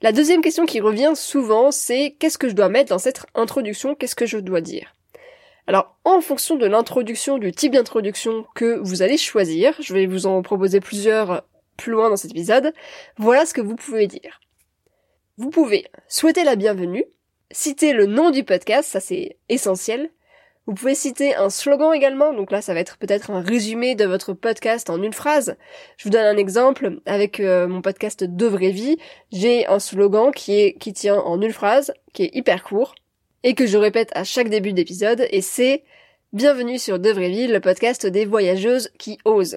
La 0.00 0.12
deuxième 0.12 0.40
question 0.40 0.64
qui 0.64 0.80
revient 0.80 1.12
souvent, 1.14 1.70
c'est 1.70 2.16
qu'est-ce 2.18 2.38
que 2.38 2.48
je 2.48 2.54
dois 2.54 2.70
mettre 2.70 2.88
dans 2.88 2.98
cette 2.98 3.26
introduction, 3.34 3.94
qu'est-ce 3.94 4.16
que 4.16 4.24
je 4.24 4.38
dois 4.38 4.62
dire? 4.62 4.94
Alors, 5.66 5.94
en 6.04 6.22
fonction 6.22 6.56
de 6.56 6.66
l'introduction, 6.66 7.36
du 7.36 7.52
type 7.52 7.74
d'introduction 7.74 8.46
que 8.54 8.78
vous 8.82 9.02
allez 9.02 9.18
choisir, 9.18 9.74
je 9.80 9.92
vais 9.92 10.06
vous 10.06 10.26
en 10.26 10.40
proposer 10.42 10.80
plusieurs 10.80 11.44
plus 11.80 11.92
loin 11.92 12.10
dans 12.10 12.16
cet 12.16 12.30
épisode, 12.30 12.72
voilà 13.16 13.46
ce 13.46 13.54
que 13.54 13.60
vous 13.60 13.74
pouvez 13.74 14.06
dire. 14.06 14.40
Vous 15.38 15.50
pouvez 15.50 15.86
souhaiter 16.08 16.44
la 16.44 16.54
bienvenue, 16.54 17.04
citer 17.50 17.92
le 17.94 18.06
nom 18.06 18.30
du 18.30 18.44
podcast, 18.44 18.90
ça 18.90 19.00
c'est 19.00 19.38
essentiel. 19.48 20.10
Vous 20.66 20.74
pouvez 20.74 20.94
citer 20.94 21.34
un 21.34 21.48
slogan 21.48 21.94
également, 21.94 22.34
donc 22.34 22.50
là 22.52 22.60
ça 22.60 22.74
va 22.74 22.80
être 22.80 22.98
peut-être 22.98 23.30
un 23.30 23.40
résumé 23.40 23.94
de 23.94 24.04
votre 24.04 24.34
podcast 24.34 24.90
en 24.90 25.02
une 25.02 25.14
phrase. 25.14 25.56
Je 25.96 26.04
vous 26.04 26.10
donne 26.10 26.26
un 26.26 26.36
exemple 26.36 27.00
avec 27.06 27.40
euh, 27.40 27.66
mon 27.66 27.80
podcast 27.80 28.22
De 28.22 28.46
vraie 28.46 28.70
vie, 28.70 28.98
j'ai 29.32 29.66
un 29.66 29.78
slogan 29.78 30.32
qui 30.32 30.60
est 30.60 30.74
qui 30.74 30.92
tient 30.92 31.16
en 31.16 31.40
une 31.40 31.52
phrase, 31.52 31.94
qui 32.12 32.24
est 32.24 32.36
hyper 32.36 32.62
court 32.62 32.94
et 33.42 33.54
que 33.54 33.66
je 33.66 33.78
répète 33.78 34.10
à 34.14 34.22
chaque 34.22 34.50
début 34.50 34.74
d'épisode 34.74 35.26
et 35.30 35.40
c'est 35.40 35.82
Bienvenue 36.32 36.78
sur 36.78 37.00
De 37.00 37.10
vraie 37.10 37.30
vie, 37.30 37.48
le 37.48 37.58
podcast 37.58 38.06
des 38.06 38.24
voyageuses 38.24 38.90
qui 38.98 39.18
osent. 39.24 39.56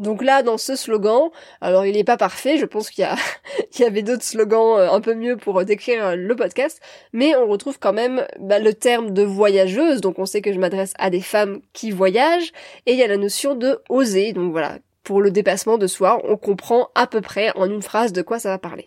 Donc 0.00 0.24
là, 0.24 0.42
dans 0.42 0.56
ce 0.56 0.76
slogan, 0.76 1.28
alors 1.60 1.84
il 1.84 1.94
n'est 1.94 2.04
pas 2.04 2.16
parfait, 2.16 2.56
je 2.56 2.64
pense 2.64 2.88
qu'il 2.88 3.02
y, 3.02 3.04
a, 3.04 3.16
il 3.74 3.82
y 3.82 3.84
avait 3.84 4.00
d'autres 4.00 4.24
slogans 4.24 4.78
euh, 4.78 4.90
un 4.90 5.02
peu 5.02 5.14
mieux 5.14 5.36
pour 5.36 5.62
décrire 5.62 6.06
euh, 6.06 6.16
le 6.16 6.34
podcast, 6.34 6.80
mais 7.12 7.36
on 7.36 7.46
retrouve 7.46 7.78
quand 7.78 7.92
même 7.92 8.26
bah, 8.38 8.58
le 8.58 8.72
terme 8.72 9.12
de 9.12 9.22
voyageuse, 9.22 10.00
donc 10.00 10.18
on 10.18 10.24
sait 10.24 10.40
que 10.40 10.54
je 10.54 10.58
m'adresse 10.58 10.94
à 10.98 11.10
des 11.10 11.20
femmes 11.20 11.60
qui 11.74 11.90
voyagent, 11.90 12.50
et 12.86 12.94
il 12.94 12.98
y 12.98 13.02
a 13.02 13.06
la 13.06 13.18
notion 13.18 13.54
de 13.54 13.78
oser, 13.90 14.32
donc 14.32 14.52
voilà, 14.52 14.78
pour 15.04 15.20
le 15.20 15.30
dépassement 15.30 15.76
de 15.76 15.86
soi, 15.86 16.22
on 16.24 16.38
comprend 16.38 16.88
à 16.94 17.06
peu 17.06 17.20
près 17.20 17.54
en 17.54 17.66
une 17.66 17.82
phrase 17.82 18.14
de 18.14 18.22
quoi 18.22 18.38
ça 18.38 18.48
va 18.48 18.58
parler. 18.58 18.86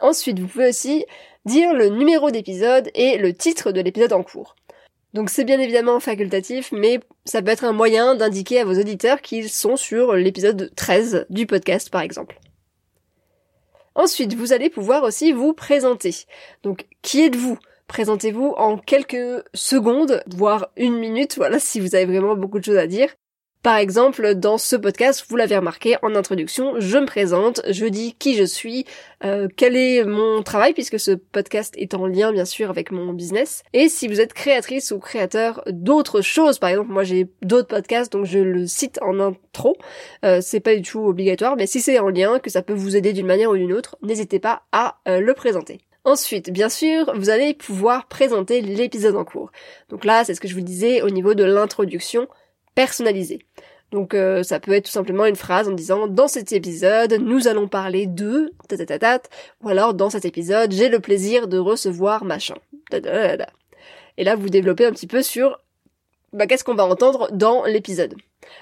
Ensuite, 0.00 0.38
vous 0.38 0.46
pouvez 0.46 0.70
aussi 0.70 1.04
dire 1.44 1.74
le 1.74 1.88
numéro 1.88 2.30
d'épisode 2.30 2.90
et 2.94 3.18
le 3.18 3.34
titre 3.34 3.72
de 3.72 3.82
l'épisode 3.82 4.14
en 4.14 4.22
cours. 4.22 4.55
Donc 5.16 5.30
c'est 5.30 5.44
bien 5.44 5.58
évidemment 5.58 5.98
facultatif, 5.98 6.72
mais 6.72 7.00
ça 7.24 7.40
peut 7.40 7.50
être 7.50 7.64
un 7.64 7.72
moyen 7.72 8.16
d'indiquer 8.16 8.60
à 8.60 8.66
vos 8.66 8.78
auditeurs 8.78 9.22
qu'ils 9.22 9.48
sont 9.48 9.76
sur 9.76 10.12
l'épisode 10.12 10.70
13 10.76 11.24
du 11.30 11.46
podcast 11.46 11.88
par 11.88 12.02
exemple. 12.02 12.38
Ensuite, 13.94 14.34
vous 14.34 14.52
allez 14.52 14.68
pouvoir 14.68 15.04
aussi 15.04 15.32
vous 15.32 15.54
présenter. 15.54 16.14
Donc, 16.62 16.84
qui 17.00 17.22
êtes-vous? 17.22 17.56
Présentez-vous 17.86 18.52
en 18.58 18.76
quelques 18.76 19.42
secondes, 19.54 20.22
voire 20.26 20.68
une 20.76 20.98
minute, 20.98 21.36
voilà, 21.36 21.58
si 21.58 21.80
vous 21.80 21.94
avez 21.94 22.04
vraiment 22.04 22.36
beaucoup 22.36 22.58
de 22.58 22.64
choses 22.64 22.76
à 22.76 22.86
dire. 22.86 23.08
Par 23.66 23.78
exemple, 23.78 24.36
dans 24.36 24.58
ce 24.58 24.76
podcast, 24.76 25.24
vous 25.28 25.34
l'avez 25.34 25.56
remarqué 25.56 25.96
en 26.02 26.14
introduction, 26.14 26.74
je 26.78 26.98
me 26.98 27.04
présente, 27.04 27.62
je 27.68 27.86
dis 27.86 28.14
qui 28.16 28.36
je 28.36 28.44
suis, 28.44 28.84
euh, 29.24 29.48
quel 29.56 29.74
est 29.74 30.04
mon 30.04 30.44
travail, 30.44 30.72
puisque 30.72 31.00
ce 31.00 31.10
podcast 31.10 31.74
est 31.76 31.92
en 31.94 32.06
lien 32.06 32.30
bien 32.30 32.44
sûr 32.44 32.70
avec 32.70 32.92
mon 32.92 33.12
business. 33.12 33.64
Et 33.72 33.88
si 33.88 34.06
vous 34.06 34.20
êtes 34.20 34.34
créatrice 34.34 34.92
ou 34.92 35.00
créateur 35.00 35.64
d'autres 35.66 36.20
choses, 36.20 36.60
par 36.60 36.70
exemple, 36.70 36.92
moi 36.92 37.02
j'ai 37.02 37.26
d'autres 37.42 37.66
podcasts, 37.66 38.12
donc 38.12 38.24
je 38.24 38.38
le 38.38 38.68
cite 38.68 39.00
en 39.02 39.18
intro, 39.18 39.76
euh, 40.24 40.38
c'est 40.40 40.60
pas 40.60 40.76
du 40.76 40.82
tout 40.82 41.00
obligatoire, 41.00 41.56
mais 41.56 41.66
si 41.66 41.80
c'est 41.80 41.98
en 41.98 42.10
lien, 42.10 42.38
que 42.38 42.50
ça 42.50 42.62
peut 42.62 42.72
vous 42.72 42.94
aider 42.94 43.12
d'une 43.12 43.26
manière 43.26 43.50
ou 43.50 43.56
d'une 43.56 43.72
autre, 43.72 43.96
n'hésitez 44.00 44.38
pas 44.38 44.62
à 44.70 45.00
euh, 45.08 45.18
le 45.18 45.34
présenter. 45.34 45.80
Ensuite, 46.04 46.50
bien 46.50 46.68
sûr, 46.68 47.12
vous 47.16 47.30
allez 47.30 47.52
pouvoir 47.52 48.06
présenter 48.06 48.60
l'épisode 48.60 49.16
en 49.16 49.24
cours. 49.24 49.50
Donc 49.88 50.04
là, 50.04 50.22
c'est 50.22 50.36
ce 50.36 50.40
que 50.40 50.46
je 50.46 50.54
vous 50.54 50.60
disais 50.60 51.02
au 51.02 51.10
niveau 51.10 51.34
de 51.34 51.42
l'introduction 51.42 52.28
personnalisé. 52.76 53.40
Donc 53.92 54.14
euh, 54.14 54.42
ça 54.42 54.58
peut 54.60 54.72
être 54.72 54.86
tout 54.86 54.90
simplement 54.90 55.26
une 55.26 55.36
phrase 55.36 55.68
en 55.68 55.72
disant 55.72 56.06
dans 56.08 56.28
cet 56.28 56.52
épisode 56.52 57.12
nous 57.14 57.46
allons 57.46 57.68
parler 57.68 58.06
de 58.06 58.52
ta 58.68 59.20
ou 59.62 59.68
alors 59.68 59.94
dans 59.94 60.10
cet 60.10 60.24
épisode 60.24 60.72
j'ai 60.72 60.88
le 60.88 61.00
plaisir 61.00 61.46
de 61.46 61.58
recevoir 61.58 62.24
machin. 62.24 62.56
Et 62.92 64.24
là 64.24 64.34
vous 64.34 64.48
développez 64.48 64.86
un 64.86 64.92
petit 64.92 65.06
peu 65.06 65.22
sur 65.22 65.60
bah, 66.32 66.46
qu'est-ce 66.46 66.64
qu'on 66.64 66.74
va 66.74 66.84
entendre 66.84 67.30
dans 67.32 67.64
l'épisode. 67.64 68.14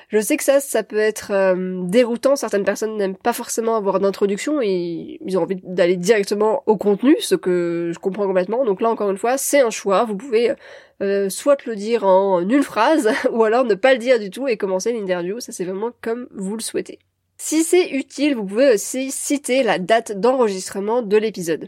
Je 0.09 0.19
sais 0.21 0.37
que 0.37 0.45
ça, 0.45 0.61
ça 0.61 0.83
peut 0.83 0.99
être 0.99 1.33
euh, 1.33 1.83
déroutant. 1.85 2.37
Certaines 2.37 2.65
personnes 2.65 2.97
n'aiment 2.97 3.17
pas 3.17 3.33
forcément 3.33 3.77
avoir 3.77 4.01
d'introduction 4.01 4.61
et 4.63 5.19
ils 5.25 5.39
ont 5.39 5.43
envie 5.43 5.61
d'aller 5.63 5.97
directement 5.97 6.63
au 6.67 6.77
contenu, 6.77 7.17
ce 7.21 7.35
que 7.35 7.91
je 7.93 7.99
comprends 7.99 8.27
complètement. 8.27 8.65
Donc 8.65 8.81
là, 8.81 8.91
encore 8.91 9.11
une 9.11 9.19
fois, 9.19 9.39
c'est 9.39 9.61
un 9.61 9.71
choix. 9.71 10.05
Vous 10.05 10.17
pouvez 10.17 10.55
euh, 11.03 11.29
soit 11.29 11.65
le 11.67 11.77
dire 11.77 12.05
en 12.05 12.41
une 12.41 12.63
phrase, 12.63 13.11
ou 13.33 13.45
alors 13.45 13.65
ne 13.65 13.75
pas 13.75 13.93
le 13.93 13.99
dire 13.99 14.19
du 14.19 14.31
tout 14.31 14.49
et 14.49 14.57
commencer 14.57 14.93
l'interview. 14.93 15.41
Ça, 15.41 15.53
c'est 15.53 15.65
vraiment 15.65 15.91
comme 16.01 16.29
vous 16.33 16.57
le 16.57 16.63
souhaitez. 16.63 16.99
Si 17.37 17.65
c'est 17.65 17.91
utile, 17.91 18.37
vous 18.37 18.45
pouvez 18.45 18.75
aussi 18.75 19.11
citer 19.11 19.63
la 19.63 19.79
date 19.79 20.13
d'enregistrement 20.19 21.03
de 21.03 21.17
l'épisode. 21.17 21.67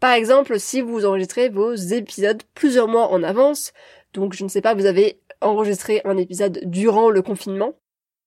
Par 0.00 0.12
exemple, 0.12 0.58
si 0.58 0.80
vous 0.80 1.04
enregistrez 1.06 1.48
vos 1.48 1.74
épisodes 1.74 2.42
plusieurs 2.54 2.88
mois 2.88 3.08
en 3.12 3.22
avance, 3.22 3.72
donc 4.14 4.34
je 4.34 4.42
ne 4.42 4.48
sais 4.48 4.60
pas, 4.60 4.74
vous 4.74 4.86
avez 4.86 5.20
enregistré 5.42 6.00
un 6.04 6.16
épisode 6.16 6.60
durant 6.64 7.10
le 7.10 7.22
confinement, 7.22 7.74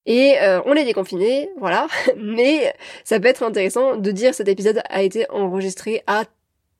et 0.05 0.35
euh, 0.39 0.61
on 0.65 0.75
est 0.75 0.85
déconfiné, 0.85 1.49
voilà, 1.57 1.87
mais 2.17 2.73
ça 3.03 3.19
peut 3.19 3.27
être 3.27 3.43
intéressant 3.43 3.97
de 3.97 4.11
dire 4.11 4.33
cet 4.33 4.47
épisode 4.47 4.81
a 4.89 5.01
été 5.01 5.29
enregistré 5.31 6.03
à 6.07 6.25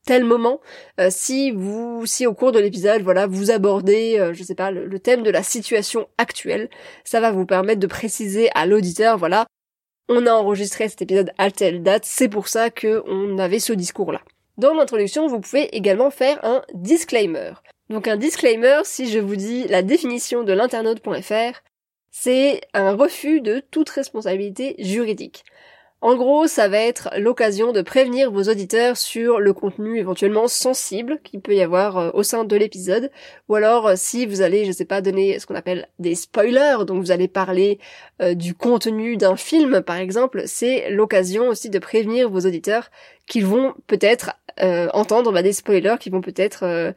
tel 0.05 0.23
moment. 0.23 0.61
Euh, 0.99 1.09
si 1.09 1.51
vous, 1.51 2.05
si 2.05 2.27
au 2.27 2.33
cours 2.33 2.51
de 2.51 2.59
l'épisode, 2.59 3.01
voilà, 3.01 3.25
vous 3.25 3.49
abordez, 3.49 4.17
euh, 4.19 4.33
je 4.33 4.43
sais 4.43 4.53
pas, 4.53 4.69
le, 4.69 4.99
thème 4.99 5.23
de 5.23 5.31
la 5.31 5.41
situation 5.41 6.07
actuelle, 6.19 6.69
ça 7.03 7.19
va 7.19 7.31
vous 7.31 7.47
permettre 7.47 7.79
de 7.79 7.87
préciser 7.87 8.49
à 8.53 8.67
l'auditeur, 8.67 9.17
voilà, 9.17 9.47
on 10.07 10.27
a 10.27 10.31
enregistré 10.31 10.87
cet 10.87 11.01
épisode 11.01 11.31
à 11.39 11.49
telle 11.49 11.81
date, 11.81 12.05
c'est 12.05 12.29
pour 12.29 12.47
ça 12.47 12.69
que 12.69 13.03
on 13.07 13.39
avait 13.39 13.59
ce 13.59 13.73
discours-là. 13.73 14.21
Dans 14.59 14.75
l'introduction, 14.75 15.27
vous 15.27 15.39
pouvez 15.39 15.75
également 15.75 16.11
faire 16.11 16.39
un 16.45 16.61
disclaimer. 16.73 17.53
Donc 17.89 18.07
un 18.07 18.17
disclaimer, 18.17 18.79
si 18.83 19.11
je 19.11 19.19
vous 19.19 19.35
dis 19.35 19.67
la 19.67 19.83
définition 19.83 20.43
de 20.43 20.53
l'internaute.fr, 20.53 21.61
c'est 22.09 22.61
un 22.73 22.95
refus 22.95 23.41
de 23.41 23.61
toute 23.71 23.89
responsabilité 23.89 24.75
juridique. 24.79 25.43
En 26.01 26.15
gros, 26.15 26.45
ça 26.45 26.67
va 26.67 26.77
être 26.77 27.09
l'occasion 27.17 27.71
de 27.71 27.81
prévenir 27.81 28.29
vos 28.29 28.43
auditeurs 28.43 28.95
sur 28.95 29.39
le 29.39 29.53
contenu 29.53 29.97
éventuellement 29.97 30.47
sensible 30.47 31.19
qu'il 31.23 31.41
peut 31.41 31.55
y 31.55 31.61
avoir 31.61 31.97
euh, 31.97 32.11
au 32.13 32.21
sein 32.21 32.43
de 32.43 32.55
l'épisode, 32.55 33.09
ou 33.49 33.55
alors 33.55 33.87
euh, 33.87 33.93
si 33.95 34.25
vous 34.25 34.41
allez, 34.41 34.65
je 34.65 34.71
sais 34.71 34.85
pas, 34.85 35.01
donner 35.01 35.39
ce 35.39 35.47
qu'on 35.47 35.55
appelle 35.55 35.87
des 35.97 36.13
spoilers, 36.13 36.85
donc 36.85 37.01
vous 37.01 37.11
allez 37.11 37.27
parler 37.27 37.79
euh, 38.21 38.35
du 38.35 38.53
contenu 38.53 39.17
d'un 39.17 39.35
film 39.35 39.81
par 39.81 39.95
exemple, 39.95 40.43
c'est 40.45 40.91
l'occasion 40.91 41.47
aussi 41.47 41.69
de 41.69 41.79
prévenir 41.79 42.29
vos 42.29 42.41
auditeurs 42.41 42.91
qu'ils 43.27 43.45
vont 43.45 43.73
peut-être 43.87 44.31
entendre 44.93 45.33
bah, 45.33 45.41
des 45.41 45.53
spoilers, 45.53 45.97
qui 45.99 46.09
vont 46.09 46.21
peut-être 46.21 46.93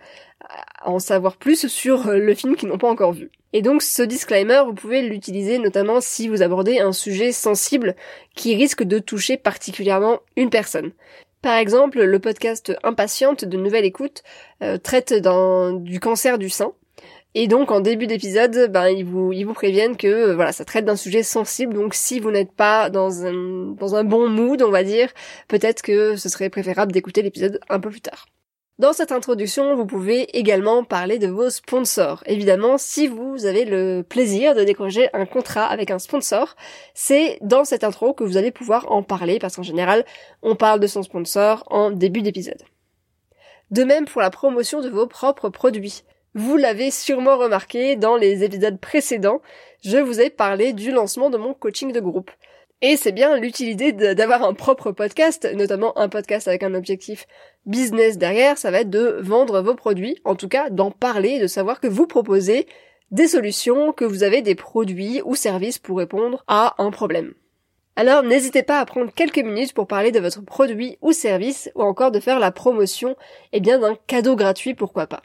en 0.85 0.99
savoir 0.99 1.37
plus 1.37 1.67
sur 1.67 2.11
le 2.13 2.35
film 2.35 2.55
qu'ils 2.57 2.69
n'ont 2.69 2.79
pas 2.79 2.89
encore 2.89 3.13
vu. 3.13 3.31
Et 3.53 3.63
donc 3.63 3.83
ce 3.83 4.03
disclaimer, 4.03 4.63
vous 4.67 4.75
pouvez 4.75 5.03
l'utiliser 5.03 5.59
notamment 5.59 6.01
si 6.01 6.29
vous 6.29 6.43
abordez 6.43 6.81
un 6.81 6.93
sujet 6.93 7.33
sensible 7.33 7.97
qui 8.35 8.55
risque 8.55 8.83
de 8.83 8.99
toucher 8.99 9.37
particulièrement 9.37 10.21
une 10.37 10.51
personne. 10.51 10.93
Par 11.41 11.57
exemple, 11.57 12.03
le 12.03 12.19
podcast 12.19 12.73
Impatiente 12.83 13.45
de 13.45 13.57
Nouvelle 13.57 13.85
Écoute 13.85 14.23
euh, 14.63 14.77
traite 14.77 15.15
du 15.15 16.01
cancer 16.01 16.37
du 16.37 16.51
sein. 16.51 16.73
Et 17.35 17.47
donc 17.47 17.71
en 17.71 17.81
début 17.81 18.07
d'épisode, 18.07 18.71
ben, 18.71 18.89
ils, 18.89 19.05
vous, 19.05 19.33
ils 19.33 19.45
vous 19.45 19.55
préviennent 19.55 19.97
que 19.97 20.07
euh, 20.07 20.35
voilà, 20.35 20.53
ça 20.53 20.65
traite 20.65 20.85
d'un 20.85 20.97
sujet 20.97 21.23
sensible, 21.23 21.75
donc 21.75 21.95
si 21.95 22.21
vous 22.21 22.31
n'êtes 22.31 22.53
pas 22.53 22.89
dans 22.91 23.27
un, 23.27 23.75
dans 23.79 23.95
un 23.95 24.05
bon 24.05 24.29
mood, 24.29 24.63
on 24.63 24.71
va 24.71 24.83
dire, 24.83 25.11
peut-être 25.47 25.83
que 25.83 26.17
ce 26.17 26.29
serait 26.29 26.49
préférable 26.49 26.93
d'écouter 26.93 27.23
l'épisode 27.23 27.61
un 27.69 27.81
peu 27.81 27.91
plus 27.91 28.01
tard. 28.01 28.27
Dans 28.79 28.93
cette 28.93 29.11
introduction, 29.11 29.75
vous 29.75 29.87
pouvez 29.87 30.39
également 30.39 30.85
parler 30.85 31.19
de 31.19 31.27
vos 31.27 31.51
sponsors. 31.51 32.23
Évidemment, 32.27 32.79
si 32.79 33.09
vous 33.09 33.45
avez 33.45 33.65
le 33.65 34.05
plaisir 34.09 34.55
de 34.55 34.63
décrocher 34.63 35.09
un 35.13 35.27
contrat 35.27 35.67
avec 35.67 35.91
un 35.91 35.99
sponsor, 35.99 36.55
c'est 36.95 37.39
dans 37.41 37.65
cette 37.65 37.83
intro 37.83 38.15
que 38.15 38.23
vous 38.23 38.37
allez 38.37 38.53
pouvoir 38.53 38.93
en 38.93 39.03
parler 39.03 39.41
parce 39.41 39.57
qu'en 39.57 39.65
général, 39.65 40.05
on 40.43 40.55
parle 40.55 40.79
de 40.79 40.87
son 40.87 41.03
sponsor 41.03 41.65
en 41.67 41.91
début 41.91 42.23
d'épisode. 42.23 42.63
De 43.73 43.83
même 43.83 44.05
pour 44.05 44.21
la 44.21 44.31
promotion 44.31 44.81
de 44.81 44.89
vos 44.89 45.09
propres 45.09 45.49
produits. 45.49 46.05
Vous 46.35 46.57
l'avez 46.57 46.91
sûrement 46.91 47.39
remarqué 47.39 47.97
dans 47.97 48.17
les 48.17 48.45
épisodes 48.45 48.79
précédents, 48.79 49.41
je 49.83 49.97
vous 49.97 50.21
ai 50.21 50.31
parlé 50.31 50.73
du 50.73 50.93
lancement 50.93 51.31
de 51.31 51.39
mon 51.39 51.55
coaching 51.55 51.93
de 51.93 52.01
groupe. 52.01 52.31
Et 52.81 52.97
c'est 52.97 53.13
bien 53.13 53.37
l'utilité 53.37 53.93
d'avoir 53.93 54.45
un 54.45 54.55
propre 54.55 54.93
podcast, 54.93 55.49
notamment 55.55 55.99
un 55.99 56.09
podcast 56.09 56.47
avec 56.47 56.63
un 56.63 56.75
objectif 56.75 57.27
business 57.67 58.19
derrière, 58.19 58.57
ça 58.57 58.71
va 58.71 58.81
être 58.81 58.91
de 58.91 59.19
vendre 59.21 59.63
vos 59.63 59.75
produits, 59.75 60.21
en 60.25 60.37
tout 60.37 60.49
cas 60.49 60.71
d'en 60.71 60.93
parler, 60.93 61.41
de 61.41 61.49
savoir 61.49 61.81
que 61.81 61.89
vous 61.89 62.07
proposez 62.07 62.69
des 63.11 63.27
solutions, 63.27 63.93
que 63.93 64.05
vous 64.05 64.23
avez 64.23 64.43
des 64.43 64.55
produits 64.55 65.23
ou 65.25 65.35
services 65.35 65.79
pour 65.79 65.99
répondre 65.99 66.45
à 66.47 66.75
un 66.79 66.91
problème. 66.91 67.35
Alors 67.97 68.23
n'hésitez 68.23 68.63
pas 68.63 68.79
à 68.79 68.87
prendre 68.87 69.13
quelques 69.13 69.39
minutes 69.39 69.75
pour 69.75 69.89
parler 69.89 70.13
de 70.13 70.21
votre 70.21 70.43
produit 70.43 70.99
ou 71.03 71.13
service 71.13 71.69
ou 71.75 71.83
encore 71.83 72.13
de 72.13 72.21
faire 72.21 72.39
la 72.39 72.53
promotion 72.53 73.17
eh 73.53 73.59
bien 73.59 73.81
d'un 73.81 73.97
cadeau 74.07 74.37
gratuit 74.37 74.75
pourquoi 74.75 75.09
pas. 75.09 75.23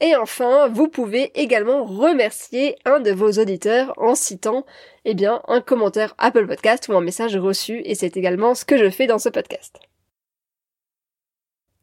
Et 0.00 0.14
enfin, 0.14 0.68
vous 0.68 0.88
pouvez 0.88 1.32
également 1.34 1.84
remercier 1.84 2.76
un 2.84 3.00
de 3.00 3.10
vos 3.10 3.32
auditeurs 3.32 3.92
en 3.96 4.14
citant, 4.14 4.64
eh 5.04 5.14
bien, 5.14 5.42
un 5.48 5.60
commentaire 5.60 6.14
Apple 6.18 6.46
Podcast 6.46 6.88
ou 6.88 6.92
un 6.92 7.00
message 7.00 7.36
reçu, 7.36 7.82
et 7.84 7.96
c'est 7.96 8.16
également 8.16 8.54
ce 8.54 8.64
que 8.64 8.78
je 8.78 8.90
fais 8.90 9.08
dans 9.08 9.18
ce 9.18 9.28
podcast. 9.28 9.76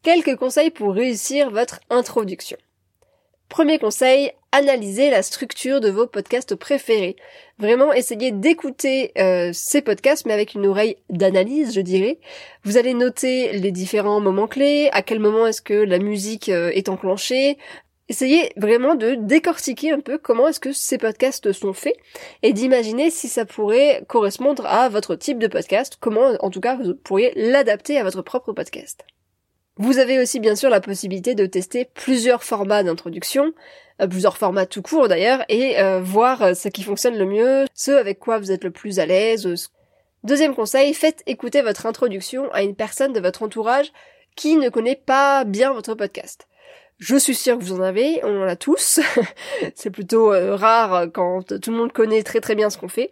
Quelques 0.02 0.36
conseils 0.36 0.70
pour 0.70 0.94
réussir 0.94 1.50
votre 1.50 1.80
introduction. 1.90 2.56
Premier 3.48 3.78
conseil, 3.78 4.32
analysez 4.50 5.10
la 5.10 5.22
structure 5.22 5.80
de 5.80 5.88
vos 5.88 6.06
podcasts 6.06 6.56
préférés. 6.56 7.16
Vraiment, 7.58 7.92
essayez 7.92 8.32
d'écouter 8.32 9.12
euh, 9.18 9.50
ces 9.52 9.82
podcasts, 9.82 10.26
mais 10.26 10.32
avec 10.32 10.54
une 10.54 10.66
oreille 10.66 10.96
d'analyse, 11.10 11.72
je 11.74 11.80
dirais. 11.80 12.18
Vous 12.64 12.76
allez 12.76 12.92
noter 12.92 13.52
les 13.52 13.70
différents 13.70 14.20
moments 14.20 14.48
clés, 14.48 14.88
à 14.92 15.02
quel 15.02 15.20
moment 15.20 15.46
est-ce 15.46 15.62
que 15.62 15.74
la 15.74 15.98
musique 15.98 16.48
euh, 16.48 16.70
est 16.74 16.88
enclenchée, 16.88 17.56
Essayez 18.08 18.52
vraiment 18.56 18.94
de 18.94 19.14
décortiquer 19.14 19.90
un 19.90 20.00
peu 20.00 20.16
comment 20.16 20.46
est-ce 20.46 20.60
que 20.60 20.72
ces 20.72 20.96
podcasts 20.96 21.52
sont 21.52 21.72
faits 21.72 21.96
et 22.42 22.52
d'imaginer 22.52 23.10
si 23.10 23.28
ça 23.28 23.44
pourrait 23.44 24.04
correspondre 24.06 24.64
à 24.66 24.88
votre 24.88 25.16
type 25.16 25.38
de 25.38 25.48
podcast, 25.48 25.96
comment 25.98 26.32
en 26.40 26.50
tout 26.50 26.60
cas 26.60 26.76
vous 26.76 26.94
pourriez 26.94 27.32
l'adapter 27.34 27.98
à 27.98 28.04
votre 28.04 28.22
propre 28.22 28.52
podcast. 28.52 29.04
Vous 29.78 29.98
avez 29.98 30.18
aussi 30.18 30.40
bien 30.40 30.54
sûr 30.54 30.70
la 30.70 30.80
possibilité 30.80 31.34
de 31.34 31.44
tester 31.44 31.84
plusieurs 31.94 32.44
formats 32.44 32.82
d'introduction, 32.82 33.52
euh, 34.00 34.06
plusieurs 34.06 34.38
formats 34.38 34.66
tout 34.66 34.80
court 34.82 35.08
d'ailleurs, 35.08 35.44
et 35.48 35.78
euh, 35.78 36.00
voir 36.00 36.42
euh, 36.42 36.54
ce 36.54 36.68
qui 36.68 36.82
fonctionne 36.82 37.18
le 37.18 37.26
mieux, 37.26 37.66
ce 37.74 37.90
avec 37.90 38.18
quoi 38.18 38.38
vous 38.38 38.52
êtes 38.52 38.64
le 38.64 38.70
plus 38.70 39.00
à 39.00 39.06
l'aise. 39.06 39.68
Deuxième 40.24 40.54
conseil, 40.54 40.94
faites 40.94 41.22
écouter 41.26 41.60
votre 41.60 41.84
introduction 41.84 42.50
à 42.52 42.62
une 42.62 42.74
personne 42.74 43.12
de 43.12 43.20
votre 43.20 43.42
entourage 43.42 43.92
qui 44.34 44.56
ne 44.56 44.70
connaît 44.70 44.96
pas 44.96 45.44
bien 45.44 45.72
votre 45.72 45.94
podcast. 45.94 46.46
Je 46.98 47.16
suis 47.16 47.34
sûre 47.34 47.58
que 47.58 47.64
vous 47.64 47.78
en 47.78 47.82
avez, 47.82 48.20
on 48.24 48.42
en 48.42 48.46
a 48.46 48.56
tous. 48.56 49.00
c'est 49.74 49.90
plutôt 49.90 50.32
euh, 50.32 50.56
rare 50.56 51.06
quand 51.12 51.42
tout 51.60 51.70
le 51.70 51.76
monde 51.76 51.92
connaît 51.92 52.22
très 52.22 52.40
très 52.40 52.54
bien 52.54 52.70
ce 52.70 52.78
qu'on 52.78 52.88
fait. 52.88 53.10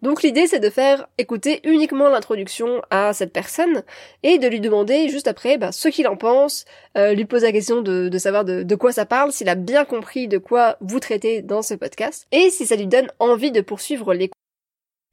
Donc 0.00 0.22
l'idée 0.22 0.48
c'est 0.48 0.58
de 0.58 0.70
faire 0.70 1.06
écouter 1.16 1.60
uniquement 1.64 2.08
l'introduction 2.08 2.82
à 2.90 3.12
cette 3.12 3.32
personne 3.32 3.84
et 4.24 4.38
de 4.38 4.48
lui 4.48 4.60
demander 4.60 5.08
juste 5.08 5.28
après 5.28 5.58
bah, 5.58 5.70
ce 5.70 5.88
qu'il 5.88 6.08
en 6.08 6.16
pense, 6.16 6.64
euh, 6.98 7.14
lui 7.14 7.24
poser 7.24 7.46
la 7.46 7.52
question 7.52 7.82
de, 7.82 8.18
savoir 8.18 8.44
de, 8.44 8.64
de, 8.64 8.74
quoi 8.74 8.90
ça 8.90 9.06
parle, 9.06 9.30
s'il 9.30 9.48
a 9.48 9.54
bien 9.54 9.84
compris 9.84 10.26
de 10.26 10.38
quoi 10.38 10.76
vous 10.80 10.98
traitez 10.98 11.40
dans 11.40 11.62
ce 11.62 11.74
podcast 11.74 12.26
et 12.32 12.50
si 12.50 12.66
ça 12.66 12.74
lui 12.74 12.88
donne 12.88 13.08
envie 13.20 13.52
de 13.52 13.60
poursuivre 13.60 14.12
l'écoute. 14.12 14.41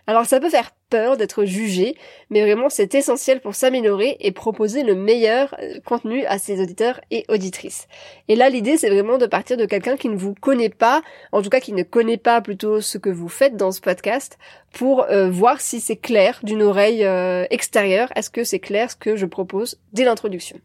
Alors 0.10 0.26
ça 0.26 0.40
peut 0.40 0.50
faire 0.50 0.72
peur 0.90 1.18
d'être 1.18 1.46
jugé, 1.46 1.96
mais 2.32 2.42
vraiment 2.42 2.70
c'est 2.70 2.96
essentiel 2.96 3.42
pour 3.42 3.54
s'améliorer 3.54 4.18
et 4.20 4.32
proposer 4.32 4.82
le 4.82 4.96
meilleur 4.96 5.56
euh, 5.62 5.80
contenu 5.86 6.26
à 6.26 6.40
ses 6.40 6.60
auditeurs 6.60 7.00
et 7.12 7.26
auditrices. 7.30 7.88
Et 8.28 8.36
là 8.36 8.50
l'idée 8.50 8.76
c'est 8.76 8.90
vraiment 8.90 9.20
de 9.20 9.28
partir 9.28 9.56
de 9.56 9.68
quelqu'un 9.68 9.98
qui 9.98 10.10
ne 10.10 10.18
vous 10.18 10.34
connaît 10.34 10.72
pas, 10.72 11.04
en 11.32 11.44
tout 11.44 11.52
cas 11.52 11.60
qui 11.60 11.74
ne 11.74 11.84
connaît 11.84 12.18
pas 12.18 12.42
plutôt 12.42 12.82
ce 12.82 12.98
que 12.98 13.12
vous 13.12 13.30
faites 13.30 13.56
dans 13.56 13.72
ce 13.72 13.82
podcast, 13.82 14.40
pour 14.74 15.04
euh, 15.04 15.30
voir 15.30 15.62
si 15.62 15.80
c'est 15.80 15.98
clair 15.98 16.40
d'une 16.42 16.64
oreille 16.64 17.06
euh, 17.06 17.46
extérieure, 17.52 18.12
est-ce 18.16 18.32
que 18.32 18.44
c'est 18.44 18.58
clair 18.58 18.90
ce 18.90 18.96
que 18.96 19.16
je 19.16 19.28
propose 19.28 19.80
dès 19.94 20.06
l'introduction? 20.06 20.60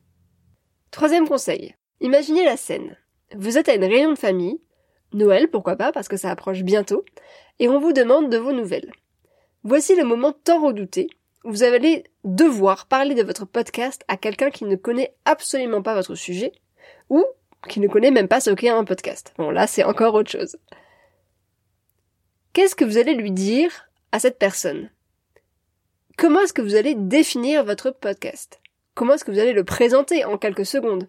Troisième 0.91 1.29
conseil, 1.29 1.75
imaginez 2.01 2.47
la 2.47 2.57
scène. 2.57 2.97
Vous 3.37 3.59
êtes 3.59 3.69
à 3.69 3.75
une 3.75 3.85
réunion 3.85 4.13
de 4.13 4.19
famille, 4.19 4.63
Noël 5.13 5.49
pourquoi 5.51 5.77
pas 5.77 5.93
parce 5.93 6.09
que 6.09 6.17
ça 6.17 6.31
approche 6.31 6.63
bientôt, 6.63 7.05
et 7.59 7.69
on 7.69 7.79
vous 7.79 7.93
demande 7.93 8.31
de 8.31 8.39
vos 8.39 8.53
nouvelles. 8.53 8.91
Voici 9.65 9.97
le 9.97 10.05
moment 10.05 10.33
tant 10.33 10.63
redouté. 10.63 11.09
Vous 11.43 11.63
allez 11.63 12.05
devoir 12.23 12.87
parler 12.87 13.15
de 13.15 13.23
votre 13.23 13.47
podcast 13.47 14.05
à 14.09 14.19
quelqu'un 14.19 14.51
qui 14.51 14.67
ne 14.67 14.77
connaît 14.77 15.15
absolument 15.25 15.81
pas 15.81 15.95
votre 15.95 16.15
sujet 16.15 16.53
ou 17.09 17.25
qui 17.69 17.81
ne 17.81 17.89
connaît 17.89 18.11
même 18.11 18.29
pas 18.29 18.41
ce 18.41 18.51
qu'est 18.51 18.69
un 18.69 18.85
podcast. 18.85 19.33
Bon, 19.39 19.51
là, 19.51 19.67
c'est 19.67 19.83
encore 19.83 20.13
autre 20.15 20.31
chose. 20.31 20.59
Qu'est-ce 22.53 22.75
que 22.75 22.85
vous 22.85 22.99
allez 22.99 23.15
lui 23.15 23.31
dire 23.31 23.89
à 24.13 24.21
cette 24.21 24.39
personne? 24.39 24.91
Comment 26.19 26.41
est-ce 26.41 26.53
que 26.53 26.63
vous 26.63 26.77
allez 26.77 26.95
définir 26.95 27.65
votre 27.65 27.91
podcast? 27.91 28.61
Comment 28.95 29.15
est-ce 29.15 29.25
que 29.25 29.33
vous 29.33 29.39
allez 29.39 29.55
le 29.55 29.65
présenter 29.65 30.27
en 30.27 30.37
quelques 30.37 30.67
secondes? 30.67 31.09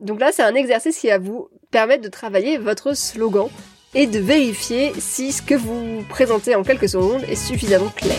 Donc 0.00 0.18
là, 0.18 0.32
c'est 0.32 0.42
un 0.42 0.56
exercice 0.56 0.98
qui 0.98 1.06
va 1.06 1.18
vous 1.18 1.48
permettent 1.70 2.02
de 2.02 2.08
travailler 2.08 2.58
votre 2.58 2.96
slogan 2.96 3.48
et 3.94 4.06
de 4.06 4.18
vérifier 4.18 4.92
si 4.98 5.32
ce 5.32 5.42
que 5.42 5.54
vous 5.54 6.02
présentez 6.08 6.54
en 6.54 6.62
quelques 6.62 6.88
secondes 6.88 7.22
est 7.24 7.34
suffisamment 7.34 7.90
clair. 7.90 8.18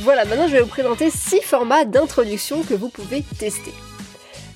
Voilà, 0.00 0.26
maintenant 0.26 0.46
je 0.46 0.52
vais 0.52 0.60
vous 0.60 0.68
présenter 0.68 1.10
6 1.10 1.40
formats 1.40 1.86
d'introduction 1.86 2.62
que 2.62 2.74
vous 2.74 2.90
pouvez 2.90 3.22
tester. 3.38 3.72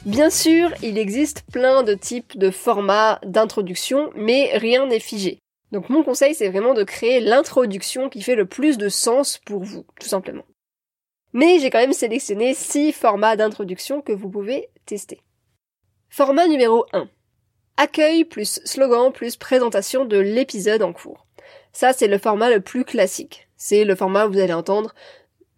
Bien 0.04 0.30
sûr, 0.30 0.70
il 0.82 0.98
existe 0.98 1.42
plein 1.50 1.82
de 1.82 1.94
types 1.94 2.38
de 2.38 2.50
formats 2.50 3.18
d'introduction, 3.24 4.10
mais 4.14 4.56
rien 4.56 4.86
n'est 4.86 5.00
figé. 5.00 5.38
Donc 5.72 5.88
mon 5.88 6.02
conseil, 6.02 6.34
c'est 6.34 6.48
vraiment 6.48 6.74
de 6.74 6.84
créer 6.84 7.20
l'introduction 7.20 8.08
qui 8.08 8.22
fait 8.22 8.34
le 8.34 8.46
plus 8.46 8.78
de 8.78 8.88
sens 8.88 9.38
pour 9.38 9.64
vous, 9.64 9.84
tout 10.00 10.08
simplement. 10.08 10.44
Mais 11.32 11.58
j'ai 11.58 11.70
quand 11.70 11.78
même 11.78 11.92
sélectionné 11.92 12.54
6 12.54 12.92
formats 12.92 13.36
d'introduction 13.36 14.00
que 14.00 14.12
vous 14.12 14.30
pouvez 14.30 14.68
tester. 14.86 15.20
Format 16.10 16.46
numéro 16.46 16.86
1. 16.92 17.08
Accueil 17.80 18.24
plus 18.24 18.60
slogan 18.64 19.12
plus 19.12 19.36
présentation 19.36 20.04
de 20.04 20.18
l'épisode 20.18 20.82
en 20.82 20.92
cours. 20.92 21.28
Ça, 21.72 21.92
c'est 21.92 22.08
le 22.08 22.18
format 22.18 22.50
le 22.50 22.58
plus 22.58 22.84
classique. 22.84 23.46
C'est 23.56 23.84
le 23.84 23.94
format 23.94 24.26
où 24.26 24.32
vous 24.32 24.40
allez 24.40 24.52
entendre 24.52 24.96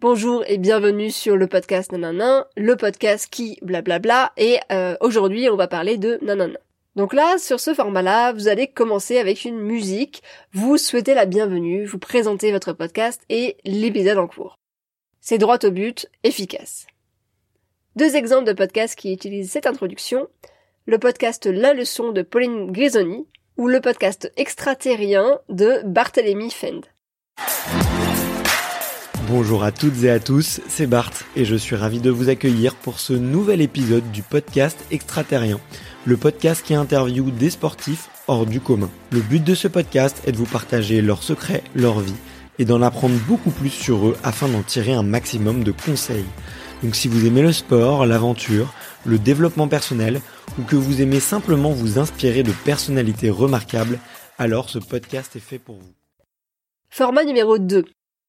Bonjour 0.01 0.45
et 0.47 0.59
bienvenue 0.59 1.11
sur 1.11 1.39
le 1.39 1.47
podcast 1.47 1.93
nanana, 1.93 2.47
le 2.59 2.77
podcast 2.77 3.27
qui 3.31 3.59
blablabla, 3.63 4.33
et 4.37 4.59
euh, 4.71 4.99
aujourd'hui 5.01 5.49
on 5.49 5.57
va 5.57 5.67
parler 5.67 5.97
de 5.97 6.19
nanana. 6.21 6.59
Donc 6.95 7.15
là, 7.15 7.39
sur 7.39 7.59
ce 7.59 7.73
format-là, 7.73 8.35
vous 8.35 8.49
allez 8.49 8.67
commencer 8.67 9.17
avec 9.17 9.47
une 9.47 9.59
musique, 9.59 10.23
vous 10.53 10.77
souhaitez 10.77 11.15
la 11.15 11.25
bienvenue, 11.25 11.87
vous 11.87 11.99
présentez 11.99 12.53
votre 12.53 12.75
podcast 12.75 13.23
et 13.31 13.57
l'épisode 13.65 14.19
en 14.19 14.27
cours. 14.27 14.57
C'est 15.23 15.39
droit 15.39 15.59
au 15.65 15.71
but, 15.71 16.07
efficace. 16.23 16.87
Deux 17.97 18.15
exemples 18.15 18.45
de 18.45 18.53
podcasts 18.53 18.99
qui 18.99 19.11
utilisent 19.11 19.53
cette 19.53 19.67
introduction, 19.67 20.29
le 20.91 20.99
podcast 20.99 21.47
La 21.47 21.73
leçon 21.73 22.11
de 22.11 22.23
Pauline 22.23 22.73
Grisoni 22.73 23.25
ou 23.57 23.69
le 23.69 23.81
podcast 23.81 24.33
extraterrien 24.37 25.39
de 25.49 25.83
Barthélemy 25.85 26.51
Fend. 26.51 26.81
Bonjour 29.29 29.63
à 29.63 29.71
toutes 29.71 30.03
et 30.03 30.11
à 30.11 30.19
tous, 30.19 30.61
c'est 30.67 30.89
Bart 30.89 31.13
et 31.37 31.45
je 31.45 31.55
suis 31.55 31.77
ravi 31.77 32.01
de 32.01 32.11
vous 32.11 32.29
accueillir 32.29 32.75
pour 32.75 32.99
ce 32.99 33.13
nouvel 33.13 33.61
épisode 33.61 34.11
du 34.11 34.25
podcast 34.25 34.85
Extraterrien, 34.91 35.61
le 36.07 36.17
podcast 36.17 36.67
qui 36.67 36.75
interviewe 36.75 37.31
des 37.31 37.51
sportifs 37.51 38.09
hors 38.27 38.45
du 38.45 38.61
commun. 38.61 38.91
Le 39.13 39.21
but 39.21 39.45
de 39.45 39.55
ce 39.55 39.69
podcast 39.69 40.21
est 40.27 40.33
de 40.33 40.39
vous 40.39 40.45
partager 40.45 41.03
leurs 41.03 41.23
secrets, 41.23 41.63
leur 41.77 42.01
vie 42.01 42.19
et 42.59 42.65
d'en 42.65 42.83
apprendre 42.83 43.15
beaucoup 43.29 43.53
plus 43.53 43.71
sur 43.71 44.09
eux 44.09 44.17
afin 44.25 44.49
d'en 44.49 44.63
tirer 44.63 44.93
un 44.93 45.05
maximum 45.05 45.63
de 45.63 45.71
conseils. 45.71 46.27
Donc 46.83 46.97
si 46.97 47.09
vous 47.09 47.27
aimez 47.27 47.43
le 47.43 47.53
sport, 47.53 48.07
l'aventure, 48.07 48.73
le 49.05 49.19
développement 49.19 49.69
personnel 49.69 50.21
ou 50.59 50.63
que 50.63 50.77
vous 50.77 51.03
aimez 51.03 51.21
simplement 51.21 51.71
vous 51.71 51.99
inspirer 51.99 52.43
de 52.43 52.53
personnalités 52.65 53.31
remarquables, 53.31 53.99
alors 54.39 54.71
ce 54.71 54.79
podcast 54.79 55.37
est 55.37 55.41
fait 55.41 55.59
pour 55.59 55.77
vous. 55.77 55.93
Format 56.89 57.25
numéro 57.25 57.59
2 57.59 57.85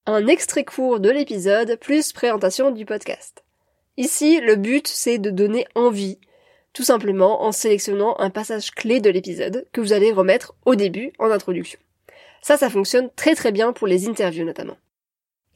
un 0.08 0.26
extrait 0.26 0.66
court 0.66 1.00
de 1.00 1.12
l'épisode 1.12 1.78
plus 1.80 2.12
présentation 2.12 2.72
du 2.72 2.86
podcast. 2.86 3.44
Ici, 3.98 4.40
le 4.42 4.56
but 4.56 4.88
c'est 4.88 5.20
de 5.20 5.30
donner 5.30 5.68
envie, 5.76 6.18
tout 6.74 6.84
simplement 6.84 7.44
en 7.44 7.52
sélectionnant 7.52 8.16
un 8.20 8.32
passage 8.32 8.72
clé 8.72 9.00
de 9.00 9.12
l'épisode 9.12 9.68
que 9.72 9.80
vous 9.80 9.94
allez 9.94 10.12
remettre 10.12 10.56
au 10.66 10.74
début 10.74 11.14
en 11.20 11.30
introduction. 11.30 11.80
Ça, 12.42 12.58
ça 12.58 12.72
fonctionne 12.72 13.12
très 13.16 13.36
très 13.36 13.52
bien 13.52 13.74
pour 13.74 13.88
les 13.88 14.10
interviews 14.10 14.44
notamment. 14.44 14.78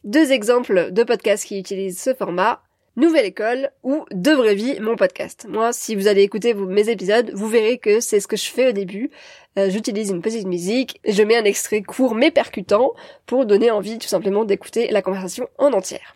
Deux 0.04 0.32
exemples 0.32 0.92
de 0.92 1.04
podcasts 1.04 1.46
qui 1.46 1.58
utilisent 1.58 2.00
ce 2.00 2.14
format, 2.14 2.62
Nouvelle 2.98 3.26
École 3.26 3.72
ou 3.84 4.06
De 4.12 4.32
Vraie 4.32 4.56
Vie, 4.56 4.80
mon 4.80 4.96
podcast. 4.96 5.46
Moi, 5.50 5.74
si 5.74 5.96
vous 5.96 6.08
allez 6.08 6.22
écouter 6.22 6.54
mes 6.54 6.88
épisodes, 6.88 7.30
vous 7.34 7.50
verrez 7.50 7.78
que 7.78 8.00
c'est 8.00 8.22
ce 8.22 8.28
que 8.28 8.38
je 8.38 8.46
fais 8.46 8.70
au 8.70 8.72
début. 8.72 9.12
Euh, 9.60 9.70
j'utilise 9.70 10.12
une 10.12 10.22
petite 10.22 10.48
musique, 10.48 11.02
je 11.06 11.22
mets 11.22 11.36
un 11.36 11.44
extrait 11.44 11.82
court 11.82 12.16
mais 12.16 12.32
percutant 12.32 12.94
pour 13.26 13.46
donner 13.46 13.70
envie 13.70 13.98
tout 13.98 14.08
simplement 14.08 14.46
d'écouter 14.46 14.88
la 14.92 15.02
conversation 15.02 15.50
en 15.58 15.74
entière. 15.74 16.16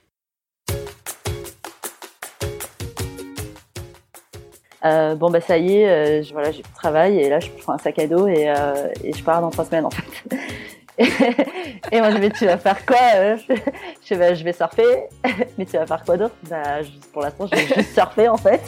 Euh, 4.85 5.15
bon 5.15 5.29
bah 5.29 5.41
ça 5.41 5.57
y 5.57 5.79
est, 5.79 5.89
euh, 5.89 6.23
voilà, 6.31 6.51
de 6.51 6.61
travail 6.73 7.19
et 7.19 7.27
là 7.27 7.41
je 7.41 7.49
prends 7.49 7.73
un 7.73 7.77
sac 7.77 7.99
à 7.99 8.07
dos 8.07 8.29
et, 8.29 8.53
et 9.03 9.11
je 9.11 9.23
pars 9.25 9.41
dans 9.41 9.49
trois 9.49 9.65
semaines 9.65 9.85
en 9.85 9.89
fait. 9.89 10.37
et 11.91 11.99
moi, 11.99 12.11
je 12.11 12.17
vais, 12.17 12.29
tu 12.29 12.45
vas 12.45 12.57
faire 12.57 12.85
quoi 12.85 12.97
euh, 13.15 13.37
je, 14.05 14.15
vais, 14.15 14.35
je 14.35 14.43
vais 14.43 14.51
surfer. 14.51 15.03
Mais 15.57 15.65
tu 15.65 15.77
vas 15.77 15.87
faire 15.87 16.03
quoi 16.03 16.17
d'autre? 16.17 16.35
Bah, 16.49 16.81
Pour 17.13 17.21
l'instant, 17.21 17.47
je 17.47 17.55
vais 17.55 17.67
juste 17.67 17.93
surfer 17.93 18.27
en 18.27 18.35
fait. 18.35 18.61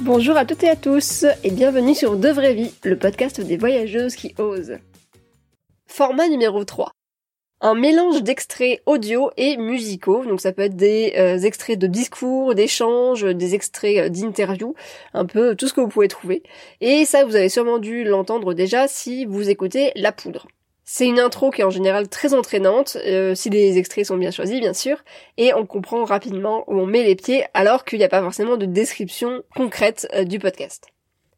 Bonjour 0.00 0.36
à 0.36 0.44
toutes 0.44 0.62
et 0.62 0.70
à 0.70 0.76
tous 0.76 1.26
et 1.42 1.50
bienvenue 1.50 1.94
sur 1.94 2.16
De 2.16 2.28
Vraie 2.28 2.54
Vie, 2.54 2.72
le 2.84 2.96
podcast 2.96 3.40
des 3.40 3.56
voyageuses 3.56 4.14
qui 4.14 4.34
osent. 4.38 4.78
Format 5.86 6.28
numéro 6.28 6.64
3 6.64 6.92
un 7.60 7.74
mélange 7.74 8.22
d'extraits 8.22 8.80
audio 8.86 9.30
et 9.36 9.56
musicaux. 9.56 10.24
Donc 10.24 10.40
ça 10.40 10.52
peut 10.52 10.62
être 10.62 10.76
des 10.76 11.14
euh, 11.16 11.38
extraits 11.38 11.78
de 11.78 11.86
discours, 11.86 12.54
d'échanges, 12.54 13.24
des 13.24 13.54
extraits 13.54 13.98
euh, 13.98 14.08
d'interviews, 14.08 14.74
un 15.14 15.26
peu 15.26 15.54
tout 15.56 15.68
ce 15.68 15.74
que 15.74 15.80
vous 15.80 15.88
pouvez 15.88 16.08
trouver. 16.08 16.42
Et 16.80 17.04
ça, 17.04 17.24
vous 17.24 17.36
avez 17.36 17.48
sûrement 17.48 17.78
dû 17.78 18.04
l'entendre 18.04 18.54
déjà 18.54 18.88
si 18.88 19.24
vous 19.24 19.50
écoutez 19.50 19.92
La 19.96 20.12
Poudre. 20.12 20.46
C'est 20.84 21.06
une 21.06 21.18
intro 21.20 21.50
qui 21.50 21.60
est 21.60 21.64
en 21.64 21.70
général 21.70 22.08
très 22.08 22.32
entraînante, 22.32 22.96
euh, 23.04 23.34
si 23.34 23.50
les 23.50 23.76
extraits 23.76 24.06
sont 24.06 24.16
bien 24.16 24.30
choisis 24.30 24.58
bien 24.58 24.72
sûr, 24.72 25.04
et 25.36 25.52
on 25.52 25.66
comprend 25.66 26.04
rapidement 26.04 26.64
où 26.66 26.78
on 26.78 26.86
met 26.86 27.02
les 27.02 27.14
pieds 27.14 27.44
alors 27.52 27.84
qu'il 27.84 27.98
n'y 27.98 28.06
a 28.06 28.08
pas 28.08 28.22
forcément 28.22 28.56
de 28.56 28.64
description 28.64 29.42
concrète 29.54 30.08
du 30.26 30.38
podcast. 30.38 30.86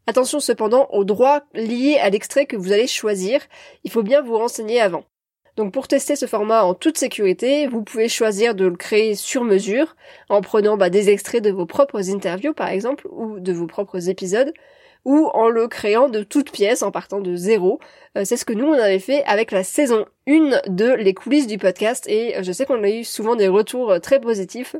Attention 0.07 0.39
cependant 0.39 0.87
aux 0.91 1.03
droits 1.03 1.43
liés 1.53 1.97
à 2.01 2.09
l'extrait 2.09 2.45
que 2.45 2.55
vous 2.55 2.71
allez 2.71 2.87
choisir, 2.87 3.41
il 3.83 3.91
faut 3.91 4.03
bien 4.03 4.21
vous 4.21 4.37
renseigner 4.37 4.79
avant. 4.79 5.03
Donc 5.57 5.73
pour 5.73 5.87
tester 5.87 6.15
ce 6.15 6.25
format 6.25 6.63
en 6.63 6.73
toute 6.73 6.97
sécurité, 6.97 7.67
vous 7.67 7.83
pouvez 7.83 8.07
choisir 8.07 8.55
de 8.55 8.65
le 8.65 8.75
créer 8.75 9.15
sur 9.15 9.43
mesure 9.43 9.95
en 10.29 10.41
prenant 10.41 10.77
bah, 10.77 10.89
des 10.89 11.09
extraits 11.09 11.43
de 11.43 11.51
vos 11.51 11.65
propres 11.65 12.09
interviews 12.09 12.53
par 12.53 12.69
exemple 12.69 13.07
ou 13.11 13.39
de 13.39 13.51
vos 13.51 13.67
propres 13.67 14.09
épisodes 14.09 14.53
ou 15.05 15.29
en 15.33 15.49
le 15.49 15.67
créant 15.67 16.09
de 16.09 16.23
toutes 16.23 16.51
pièces 16.51 16.83
en 16.83 16.91
partant 16.91 17.21
de 17.21 17.35
zéro. 17.35 17.79
Euh, 18.17 18.23
c'est 18.25 18.37
ce 18.37 18.45
que 18.45 18.53
nous 18.53 18.67
on 18.67 18.73
avait 18.73 18.99
fait 18.99 19.23
avec 19.23 19.51
la 19.51 19.63
saison 19.63 20.05
1 20.27 20.61
de 20.67 20.93
les 20.93 21.13
coulisses 21.13 21.47
du 21.47 21.57
podcast 21.57 22.07
et 22.07 22.37
euh, 22.37 22.43
je 22.43 22.51
sais 22.51 22.65
qu'on 22.65 22.83
a 22.83 22.89
eu 22.89 23.03
souvent 23.03 23.35
des 23.35 23.47
retours 23.47 23.91
euh, 23.91 23.99
très 23.99 24.19
positifs 24.19 24.75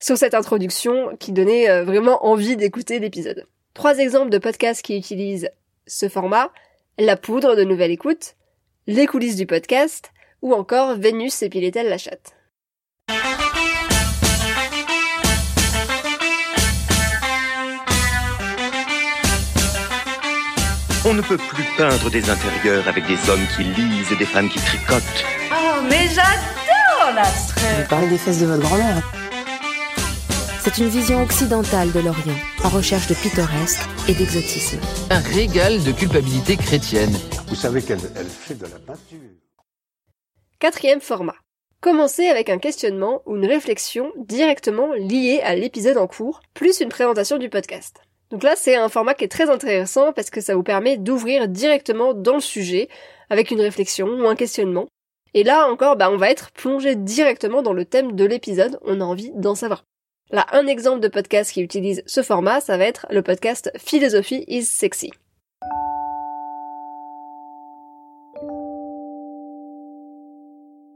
sur 0.00 0.18
cette 0.18 0.34
introduction 0.34 1.16
qui 1.18 1.32
donnait 1.32 1.82
vraiment 1.82 2.26
envie 2.26 2.56
d'écouter 2.56 2.98
l'épisode. 2.98 3.46
Trois 3.72 3.98
exemples 4.00 4.28
de 4.28 4.36
podcasts 4.36 4.82
qui 4.82 4.98
utilisent 4.98 5.48
ce 5.86 6.10
format. 6.10 6.50
La 6.98 7.16
poudre 7.16 7.56
de 7.56 7.64
nouvelle 7.64 7.90
écoute, 7.90 8.34
les 8.86 9.06
coulisses 9.06 9.36
du 9.36 9.46
podcast, 9.46 10.12
ou 10.42 10.52
encore 10.52 10.96
Vénus 10.96 11.42
épilait-elle 11.42 11.88
la 11.88 11.98
chatte. 11.98 12.34
On 21.06 21.12
ne 21.12 21.20
peut 21.20 21.36
plus 21.36 21.64
peindre 21.76 22.10
des 22.10 22.30
intérieurs 22.30 22.88
avec 22.88 23.06
des 23.06 23.30
hommes 23.30 23.46
qui 23.56 23.64
lisent 23.64 24.12
et 24.12 24.16
des 24.16 24.24
femmes 24.24 24.48
qui 24.48 24.58
tricotent. 24.58 25.24
Oh, 25.52 25.82
mais 25.88 26.08
j'adore 26.08 27.14
l'abstrait 27.14 27.82
Vous 27.82 27.88
parlez 27.88 28.08
des 28.08 28.18
fesses 28.18 28.40
de 28.40 28.46
votre 28.46 28.62
grand-mère. 28.62 29.02
C'est 30.64 30.78
une 30.78 30.88
vision 30.88 31.22
occidentale 31.22 31.92
de 31.92 32.00
l'Orient, 32.00 32.38
en 32.64 32.70
recherche 32.70 33.06
de 33.06 33.14
pittoresque 33.14 33.82
et 34.08 34.14
d'exotisme. 34.14 34.80
Un 35.10 35.18
régal 35.18 35.84
de 35.84 35.92
culpabilité 35.92 36.56
chrétienne. 36.56 37.12
Vous 37.48 37.54
savez 37.54 37.82
qu'elle 37.82 37.98
fait 37.98 38.54
de 38.54 38.62
la 38.62 38.78
peinture. 38.78 39.18
Quatrième 40.58 41.02
format. 41.02 41.34
Commencez 41.82 42.28
avec 42.28 42.48
un 42.48 42.56
questionnement 42.56 43.20
ou 43.26 43.36
une 43.36 43.44
réflexion 43.44 44.10
directement 44.16 44.94
liée 44.94 45.42
à 45.44 45.54
l'épisode 45.54 45.98
en 45.98 46.06
cours, 46.06 46.40
plus 46.54 46.80
une 46.80 46.88
présentation 46.88 47.36
du 47.36 47.50
podcast. 47.50 48.00
Donc 48.30 48.42
là, 48.42 48.54
c'est 48.56 48.76
un 48.76 48.88
format 48.88 49.12
qui 49.12 49.24
est 49.24 49.28
très 49.28 49.50
intéressant 49.50 50.14
parce 50.14 50.30
que 50.30 50.40
ça 50.40 50.54
vous 50.54 50.62
permet 50.62 50.96
d'ouvrir 50.96 51.46
directement 51.46 52.14
dans 52.14 52.36
le 52.36 52.40
sujet 52.40 52.88
avec 53.28 53.50
une 53.50 53.60
réflexion 53.60 54.08
ou 54.08 54.26
un 54.26 54.34
questionnement. 54.34 54.86
Et 55.34 55.44
là 55.44 55.68
encore, 55.68 55.96
bah, 55.96 56.10
on 56.10 56.16
va 56.16 56.30
être 56.30 56.52
plongé 56.52 56.94
directement 56.94 57.60
dans 57.60 57.74
le 57.74 57.84
thème 57.84 58.12
de 58.12 58.24
l'épisode, 58.24 58.78
on 58.80 59.02
a 59.02 59.04
envie 59.04 59.30
d'en 59.34 59.54
savoir. 59.54 59.84
Là, 60.30 60.46
un 60.52 60.66
exemple 60.66 61.00
de 61.00 61.08
podcast 61.08 61.52
qui 61.52 61.60
utilise 61.60 62.02
ce 62.06 62.22
format, 62.22 62.60
ça 62.60 62.78
va 62.78 62.84
être 62.84 63.06
le 63.10 63.20
podcast 63.20 63.70
Philosophie 63.76 64.42
is 64.48 64.64
Sexy. 64.64 65.10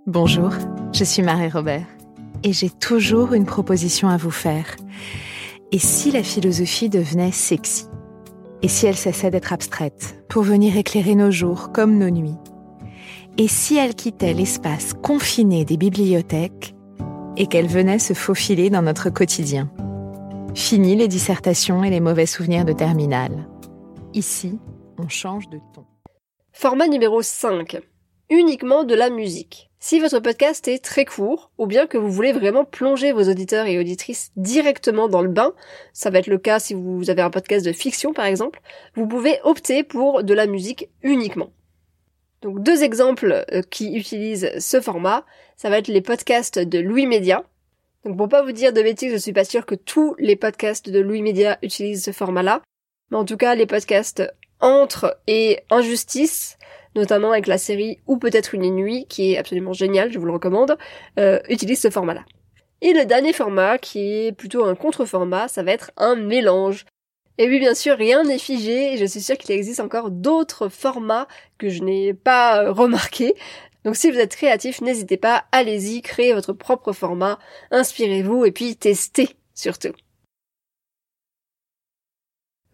Bonjour, 0.06 0.50
je 0.94 1.04
suis 1.04 1.22
Marie 1.22 1.50
Robert 1.50 1.86
et 2.42 2.54
j'ai 2.54 2.70
toujours 2.70 3.34
une 3.34 3.44
proposition 3.44 4.08
à 4.08 4.16
vous 4.16 4.30
faire. 4.30 4.76
Et 5.72 5.78
si 5.78 6.10
la 6.10 6.22
philosophie 6.22 6.88
devenait 6.88 7.30
sexy? 7.30 7.84
Et 8.62 8.68
si 8.68 8.86
elle 8.86 8.96
cessait 8.96 9.30
d'être 9.30 9.52
abstraite 9.52 10.24
pour 10.30 10.42
venir 10.42 10.78
éclairer 10.78 11.14
nos 11.14 11.30
jours 11.30 11.70
comme 11.72 11.98
nos 11.98 12.10
nuits? 12.10 12.38
Et 13.36 13.46
si 13.46 13.76
elle 13.76 13.94
quittait 13.94 14.32
l'espace 14.32 14.94
confiné 14.94 15.66
des 15.66 15.76
bibliothèques 15.76 16.74
et 17.38 17.46
qu'elle 17.46 17.68
venait 17.68 18.00
se 18.00 18.12
faufiler 18.12 18.68
dans 18.68 18.82
notre 18.82 19.10
quotidien. 19.10 19.70
Fini 20.54 20.96
les 20.96 21.06
dissertations 21.06 21.84
et 21.84 21.90
les 21.90 22.00
mauvais 22.00 22.26
souvenirs 22.26 22.64
de 22.64 22.72
terminale. 22.72 23.48
Ici, 24.12 24.58
on 24.98 25.08
change 25.08 25.48
de 25.48 25.58
ton. 25.72 25.84
Format 26.52 26.88
numéro 26.88 27.22
5. 27.22 27.78
Uniquement 28.28 28.82
de 28.82 28.96
la 28.96 29.08
musique. 29.08 29.70
Si 29.78 30.00
votre 30.00 30.18
podcast 30.18 30.66
est 30.66 30.84
très 30.84 31.04
court, 31.04 31.52
ou 31.56 31.66
bien 31.66 31.86
que 31.86 31.96
vous 31.96 32.10
voulez 32.10 32.32
vraiment 32.32 32.64
plonger 32.64 33.12
vos 33.12 33.30
auditeurs 33.30 33.66
et 33.66 33.78
auditrices 33.78 34.32
directement 34.34 35.08
dans 35.08 35.22
le 35.22 35.28
bain, 35.28 35.52
ça 35.92 36.10
va 36.10 36.18
être 36.18 36.26
le 36.26 36.38
cas 36.38 36.58
si 36.58 36.74
vous 36.74 37.08
avez 37.08 37.22
un 37.22 37.30
podcast 37.30 37.64
de 37.64 37.72
fiction 37.72 38.12
par 38.12 38.24
exemple, 38.24 38.60
vous 38.96 39.06
pouvez 39.06 39.38
opter 39.44 39.84
pour 39.84 40.24
de 40.24 40.34
la 40.34 40.48
musique 40.48 40.88
uniquement. 41.02 41.50
Donc 42.42 42.62
deux 42.62 42.82
exemples 42.82 43.44
euh, 43.52 43.62
qui 43.62 43.94
utilisent 43.94 44.50
ce 44.58 44.80
format, 44.80 45.24
ça 45.58 45.70
va 45.70 45.78
être 45.78 45.88
les 45.88 46.00
podcasts 46.00 46.60
de 46.60 46.78
Louis 46.78 47.06
Média. 47.06 47.42
Donc 48.04 48.16
pour 48.16 48.28
pas 48.28 48.42
vous 48.42 48.52
dire 48.52 48.72
de 48.72 48.80
bêtises, 48.80 49.12
je 49.12 49.18
suis 49.18 49.32
pas 49.32 49.44
sûre 49.44 49.66
que 49.66 49.74
tous 49.74 50.14
les 50.18 50.36
podcasts 50.36 50.88
de 50.88 51.00
Louis 51.00 51.20
Média 51.20 51.58
utilisent 51.62 52.04
ce 52.04 52.12
format-là, 52.12 52.62
mais 53.10 53.16
en 53.16 53.24
tout 53.24 53.36
cas 53.36 53.56
les 53.56 53.66
podcasts 53.66 54.22
Entre 54.60 55.18
et 55.26 55.60
Injustice, 55.70 56.58
notamment 56.94 57.32
avec 57.32 57.48
la 57.48 57.58
série 57.58 57.98
Ou 58.06 58.18
peut-être 58.18 58.54
une 58.54 58.70
nuit, 58.70 59.06
qui 59.08 59.32
est 59.32 59.36
absolument 59.36 59.72
géniale, 59.72 60.12
je 60.12 60.18
vous 60.20 60.26
le 60.26 60.32
recommande, 60.32 60.78
euh, 61.18 61.40
utilisent 61.48 61.82
ce 61.82 61.90
format-là. 61.90 62.24
Et 62.80 62.92
le 62.92 63.04
dernier 63.04 63.32
format, 63.32 63.78
qui 63.78 63.98
est 63.98 64.32
plutôt 64.32 64.64
un 64.64 64.76
contre-format, 64.76 65.48
ça 65.48 65.64
va 65.64 65.72
être 65.72 65.90
un 65.96 66.14
mélange. 66.14 66.86
Et 67.36 67.48
oui, 67.48 67.58
bien 67.58 67.74
sûr, 67.74 67.96
rien 67.96 68.22
n'est 68.22 68.38
figé, 68.38 68.92
et 68.92 68.96
je 68.96 69.04
suis 69.04 69.20
sûre 69.20 69.38
qu'il 69.38 69.50
existe 69.52 69.80
encore 69.80 70.10
d'autres 70.10 70.68
formats 70.68 71.26
que 71.56 71.68
je 71.68 71.82
n'ai 71.82 72.14
pas 72.14 72.62
euh, 72.62 72.72
remarqués. 72.72 73.34
Donc 73.84 73.96
si 73.96 74.10
vous 74.10 74.18
êtes 74.18 74.34
créatif, 74.34 74.80
n'hésitez 74.80 75.16
pas, 75.16 75.44
allez-y, 75.52 76.02
créez 76.02 76.32
votre 76.32 76.52
propre 76.52 76.92
format, 76.92 77.38
inspirez-vous, 77.70 78.44
et 78.44 78.52
puis 78.52 78.76
testez, 78.76 79.30
surtout. 79.54 79.92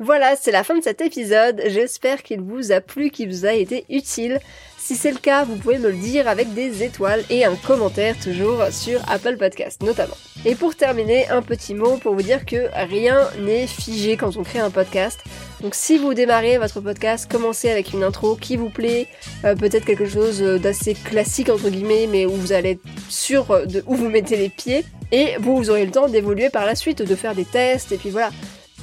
Voilà, 0.00 0.34
c'est 0.34 0.50
la 0.50 0.64
fin 0.64 0.76
de 0.76 0.82
cet 0.82 1.00
épisode. 1.00 1.62
J'espère 1.68 2.24
qu'il 2.24 2.40
vous 2.40 2.72
a 2.72 2.80
plu, 2.80 3.10
qu'il 3.10 3.28
vous 3.28 3.46
a 3.46 3.52
été 3.52 3.84
utile. 3.88 4.40
Si 4.76 4.96
c'est 4.96 5.12
le 5.12 5.18
cas, 5.18 5.44
vous 5.44 5.56
pouvez 5.56 5.78
me 5.78 5.88
le 5.88 5.96
dire 5.96 6.26
avec 6.26 6.52
des 6.52 6.82
étoiles 6.82 7.24
et 7.30 7.44
un 7.44 7.54
commentaire 7.54 8.18
toujours 8.18 8.60
sur 8.72 9.00
Apple 9.08 9.36
Podcast 9.36 9.82
notamment. 9.82 10.16
Et 10.44 10.56
pour 10.56 10.74
terminer, 10.74 11.28
un 11.28 11.42
petit 11.42 11.74
mot 11.74 11.96
pour 11.96 12.14
vous 12.14 12.22
dire 12.22 12.44
que 12.44 12.68
rien 12.74 13.30
n'est 13.38 13.68
figé 13.68 14.16
quand 14.16 14.36
on 14.36 14.42
crée 14.42 14.58
un 14.58 14.70
podcast. 14.70 15.20
Donc 15.64 15.74
si 15.74 15.96
vous 15.96 16.12
démarrez 16.12 16.58
votre 16.58 16.82
podcast, 16.82 17.26
commencez 17.26 17.70
avec 17.70 17.94
une 17.94 18.02
intro 18.02 18.36
qui 18.36 18.58
vous 18.58 18.68
plaît, 18.68 19.08
euh, 19.46 19.56
peut-être 19.56 19.86
quelque 19.86 20.04
chose 20.04 20.40
d'assez 20.40 20.92
classique 20.92 21.48
entre 21.48 21.70
guillemets, 21.70 22.06
mais 22.06 22.26
où 22.26 22.32
vous 22.32 22.52
allez 22.52 22.72
être 22.72 22.82
sûr 23.08 23.46
de 23.66 23.82
où 23.86 23.94
vous 23.94 24.10
mettez 24.10 24.36
les 24.36 24.50
pieds, 24.50 24.84
et 25.10 25.36
vous, 25.40 25.56
vous 25.56 25.70
aurez 25.70 25.86
le 25.86 25.90
temps 25.90 26.06
d'évoluer 26.06 26.50
par 26.50 26.66
la 26.66 26.74
suite, 26.74 27.00
de 27.00 27.14
faire 27.14 27.34
des 27.34 27.46
tests, 27.46 27.92
et 27.92 27.96
puis 27.96 28.10
voilà. 28.10 28.28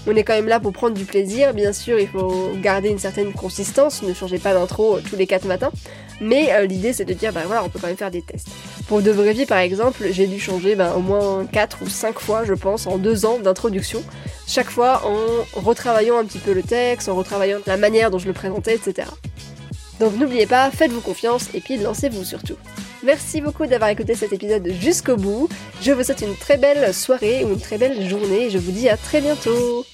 On 0.07 0.15
est 0.15 0.23
quand 0.23 0.33
même 0.33 0.47
là 0.47 0.59
pour 0.59 0.73
prendre 0.73 0.95
du 0.95 1.05
plaisir, 1.05 1.53
bien 1.53 1.71
sûr, 1.71 1.99
il 1.99 2.07
faut 2.07 2.49
garder 2.59 2.89
une 2.89 2.97
certaine 2.97 3.31
consistance, 3.31 4.01
ne 4.01 4.15
changez 4.15 4.39
pas 4.39 4.55
d'intro 4.55 4.97
tous 5.07 5.15
les 5.15 5.27
4 5.27 5.45
matins, 5.45 5.71
mais 6.21 6.53
euh, 6.53 6.65
l'idée 6.65 6.93
c'est 6.93 7.03
de 7.03 7.13
dire, 7.13 7.33
bah 7.33 7.41
voilà, 7.45 7.63
on 7.63 7.69
peut 7.69 7.79
quand 7.81 7.87
même 7.87 7.97
faire 7.97 8.11
des 8.11 8.21
tests. 8.21 8.47
Pour 8.87 9.01
De 9.01 9.11
Vie 9.11 9.45
par 9.45 9.57
exemple, 9.57 10.05
j'ai 10.11 10.27
dû 10.27 10.39
changer 10.39 10.75
bah, 10.75 10.93
au 10.95 11.01
moins 11.01 11.45
4 11.45 11.79
ou 11.81 11.89
5 11.89 12.19
fois, 12.19 12.45
je 12.45 12.53
pense, 12.53 12.87
en 12.87 12.97
2 12.97 13.25
ans 13.25 13.39
d'introduction, 13.39 14.03
chaque 14.47 14.69
fois 14.69 15.03
en 15.05 15.59
retravaillant 15.59 16.17
un 16.17 16.25
petit 16.25 16.39
peu 16.39 16.53
le 16.53 16.63
texte, 16.63 17.09
en 17.09 17.15
retravaillant 17.15 17.59
la 17.65 17.77
manière 17.77 18.11
dont 18.11 18.19
je 18.19 18.27
le 18.27 18.33
présentais, 18.33 18.75
etc. 18.75 19.09
Donc 19.99 20.15
n'oubliez 20.17 20.45
pas, 20.45 20.71
faites-vous 20.71 21.01
confiance 21.01 21.49
et 21.53 21.59
puis 21.59 21.77
lancez-vous 21.77 22.23
surtout. 22.23 22.55
Merci 23.03 23.41
beaucoup 23.41 23.65
d'avoir 23.65 23.89
écouté 23.89 24.13
cet 24.13 24.31
épisode 24.31 24.67
jusqu'au 24.79 25.15
bout. 25.15 25.49
Je 25.81 25.91
vous 25.91 26.03
souhaite 26.03 26.21
une 26.21 26.35
très 26.35 26.57
belle 26.57 26.93
soirée 26.93 27.43
ou 27.43 27.49
une 27.49 27.59
très 27.59 27.77
belle 27.77 28.07
journée 28.07 28.45
et 28.45 28.49
je 28.49 28.59
vous 28.59 28.71
dis 28.71 28.89
à 28.89 28.97
très 28.97 29.21
bientôt. 29.21 29.85